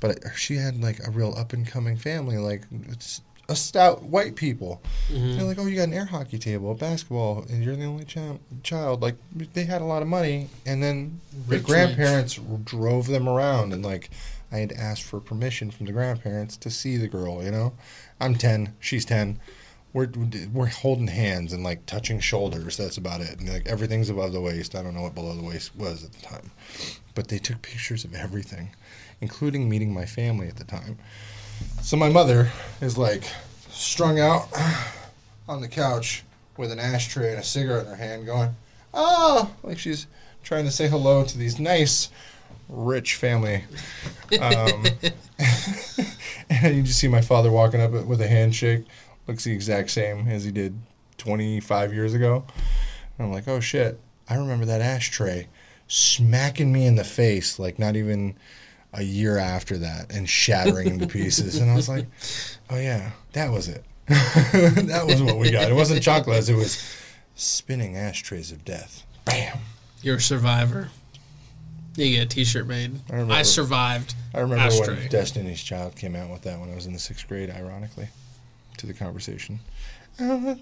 [0.00, 2.36] But she had like a real up and coming family.
[2.36, 3.20] Like, it's
[3.52, 4.82] a stout white people.
[5.10, 5.36] Mhm.
[5.36, 8.04] They're like, oh, you got an air hockey table, a basketball, and you're the only
[8.04, 8.40] child.
[8.62, 9.02] child.
[9.02, 9.16] Like,
[9.52, 10.48] they had a lot of money.
[10.66, 13.72] And then the Rich, grandparents drove them around.
[13.72, 14.10] And like,
[14.50, 17.72] I had asked for permission from the grandparents to see the girl, you know?
[18.20, 19.38] I'm 10, she's 10.
[19.94, 20.08] We're,
[20.54, 22.78] we're holding hands and like touching shoulders.
[22.78, 23.38] That's about it.
[23.38, 24.74] And like everything's above the waist.
[24.74, 26.50] I don't know what below the waist was at the time.
[27.14, 28.70] But they took pictures of everything,
[29.20, 30.96] including meeting my family at the time.
[31.82, 32.50] So my mother
[32.80, 33.24] is like
[33.70, 34.48] strung out
[35.48, 36.24] on the couch
[36.56, 38.54] with an ashtray and a cigarette in her hand, going,
[38.94, 40.06] "Oh," like she's
[40.42, 42.10] trying to say hello to these nice,
[42.68, 43.64] rich family.
[44.40, 44.86] Um,
[46.50, 48.84] and you just see my father walking up with a handshake,
[49.26, 50.78] looks the exact same as he did
[51.18, 52.44] 25 years ago.
[53.18, 55.48] And I'm like, "Oh shit!" I remember that ashtray
[55.88, 58.34] smacking me in the face, like not even
[58.92, 61.58] a year after that, and shattering into pieces.
[61.58, 62.06] And I was like,
[62.70, 65.70] "Oh yeah, that was it." that was what we got.
[65.70, 66.48] It wasn't chocolates.
[66.48, 66.82] It was
[67.34, 69.06] spinning ashtrays of death.
[69.24, 69.58] Bam.
[70.02, 70.88] you're a survivor.
[71.94, 73.00] You get a T-shirt made.
[73.10, 74.14] I, remember- survived.
[74.34, 74.96] I remember ashtray.
[74.96, 77.50] when Destiny's Child came out with that when I was in the sixth grade.
[77.50, 78.08] Ironically,
[78.78, 79.60] to the conversation.
[80.20, 80.58] oh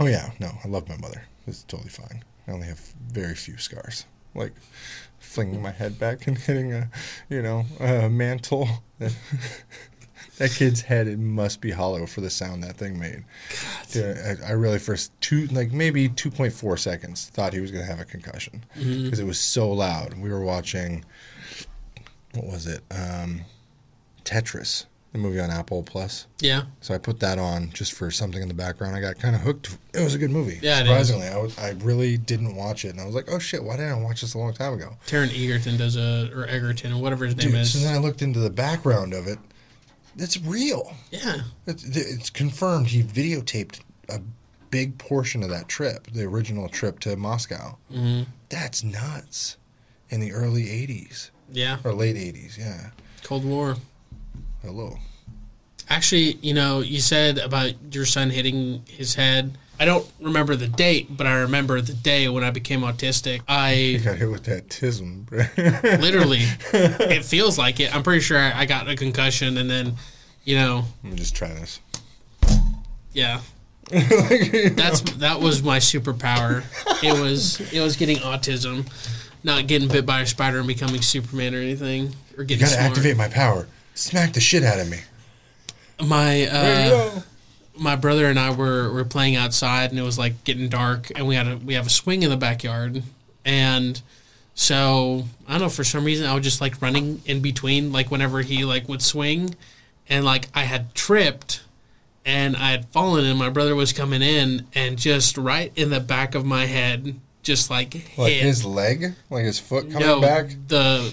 [0.00, 1.22] yeah, no, I love my mother.
[1.46, 2.24] It's totally fine.
[2.46, 2.78] I only have
[3.08, 4.04] very few scars,
[4.34, 4.52] like
[5.18, 6.90] flinging my head back and hitting a,
[7.28, 8.68] you know, a mantle.
[10.38, 13.24] that kid's head it must be hollow for the sound that thing made.
[13.90, 17.70] Dude, I, I really first two like maybe two point four seconds thought he was
[17.70, 20.18] gonna have a concussion because it was so loud.
[20.18, 21.04] We were watching
[22.34, 22.82] what was it?
[22.90, 23.42] Um,
[24.24, 26.26] Tetris, the movie on Apple Plus.
[26.40, 26.62] Yeah.
[26.80, 28.96] So I put that on just for something in the background.
[28.96, 29.76] I got kind of hooked.
[29.94, 30.58] It was a good movie.
[30.62, 33.62] Yeah, surprisingly, I was, I really didn't watch it, and I was like, oh shit,
[33.62, 34.96] why didn't I watch this a long time ago?
[35.06, 37.72] Taron Egerton does a or Egerton or whatever his name Dude, is.
[37.72, 39.38] so then I looked into the background of it.
[40.16, 40.94] It's real.
[41.10, 41.42] Yeah.
[41.66, 42.88] It's, it's confirmed.
[42.88, 44.20] He videotaped a
[44.70, 47.76] big portion of that trip, the original trip to Moscow.
[47.92, 48.26] Mhm.
[48.48, 49.56] That's nuts.
[50.10, 51.30] In the early '80s.
[51.50, 51.78] Yeah.
[51.84, 52.58] Or late '80s.
[52.58, 52.90] Yeah.
[53.22, 53.76] Cold War.
[54.62, 54.96] Hello.
[55.88, 59.58] Actually, you know, you said about your son hitting his head.
[59.80, 63.40] I don't remember the date, but I remember the day when I became autistic.
[63.48, 65.26] I got hit with that tism.
[65.26, 65.40] bro.
[65.98, 66.42] literally,
[66.72, 67.94] it feels like it.
[67.94, 69.96] I'm pretty sure I I got a concussion, and then,
[70.44, 71.80] you know, Let me just try this.
[73.12, 73.40] yeah.
[73.90, 76.62] That's that was my superpower.
[77.02, 78.86] It was it was getting autism,
[79.42, 82.74] not getting bit by a spider and becoming Superman or anything, or You getting gotta
[82.74, 82.90] smart.
[82.90, 83.66] activate my power.
[83.94, 84.98] Smack the shit out of me.
[86.00, 87.20] my uh,
[87.76, 91.26] my brother and I were, were playing outside and it was like getting dark and
[91.26, 93.02] we had a we have a swing in the backyard.
[93.44, 94.00] And
[94.54, 98.10] so I don't know for some reason I was just like running in between like
[98.10, 99.54] whenever he like would swing.
[100.08, 101.62] And like I had tripped
[102.24, 106.00] and I had fallen and my brother was coming in and just right in the
[106.00, 108.42] back of my head just like Like hit.
[108.44, 111.12] his leg, like his foot coming no back, the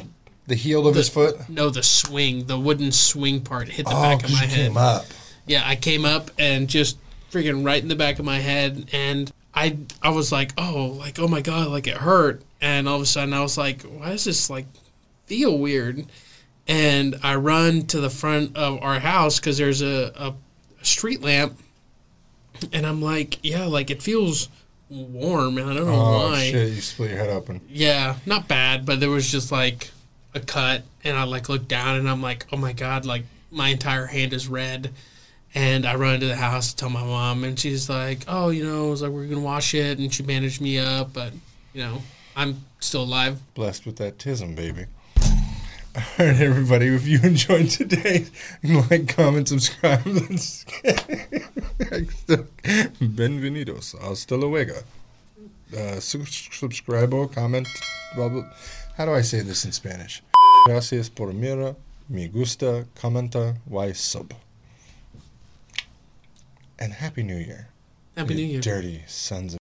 [0.49, 1.37] the heel of the- his foot.
[1.49, 4.77] no the swing the wooden swing part hit the Oh, back of my head came
[4.77, 5.05] up.
[5.47, 6.97] yeah, I came up and just
[7.31, 11.17] freaking right in the back of my head, and I I was like, oh, like
[11.19, 14.09] oh my god, like it hurt, and all of a sudden I was like, why
[14.09, 14.65] does this like
[15.27, 16.05] feel weird?
[16.67, 20.33] And I run to the front of our house because there's a, a,
[20.81, 21.57] a street lamp,
[22.73, 24.49] and I'm like, yeah, like it feels
[24.89, 26.49] warm, and I don't know Oh why.
[26.51, 26.73] shit!
[26.73, 27.61] You split your head open.
[27.69, 29.89] Yeah, not bad, but there was just like
[30.33, 33.69] a cut, and I like look down, and I'm like, oh my god, like my
[33.69, 34.91] entire hand is red.
[35.55, 38.63] And I run into the house to tell my mom, and she's like, "Oh, you
[38.63, 41.33] know, it was like we're gonna wash it," and she bandaged me up, but
[41.73, 42.03] you know,
[42.35, 43.39] I'm still alive.
[43.55, 44.85] Blessed with that tism, baby.
[45.95, 46.87] All right, everybody.
[46.87, 48.27] If you enjoyed today,
[48.63, 50.03] like, comment, subscribe.
[53.01, 53.99] Benvenidos.
[53.99, 54.75] Hasta luego.
[55.75, 57.67] Uh, subscribe, comment.
[58.15, 58.43] Blah, blah.
[58.99, 60.21] How do I say this in Spanish?
[60.65, 61.77] Gracias por mira,
[62.09, 64.33] me gusta, comenta, y sub.
[66.77, 67.69] And Happy New Year.
[68.17, 68.59] Happy you New Year.
[68.59, 69.57] Dirty sons of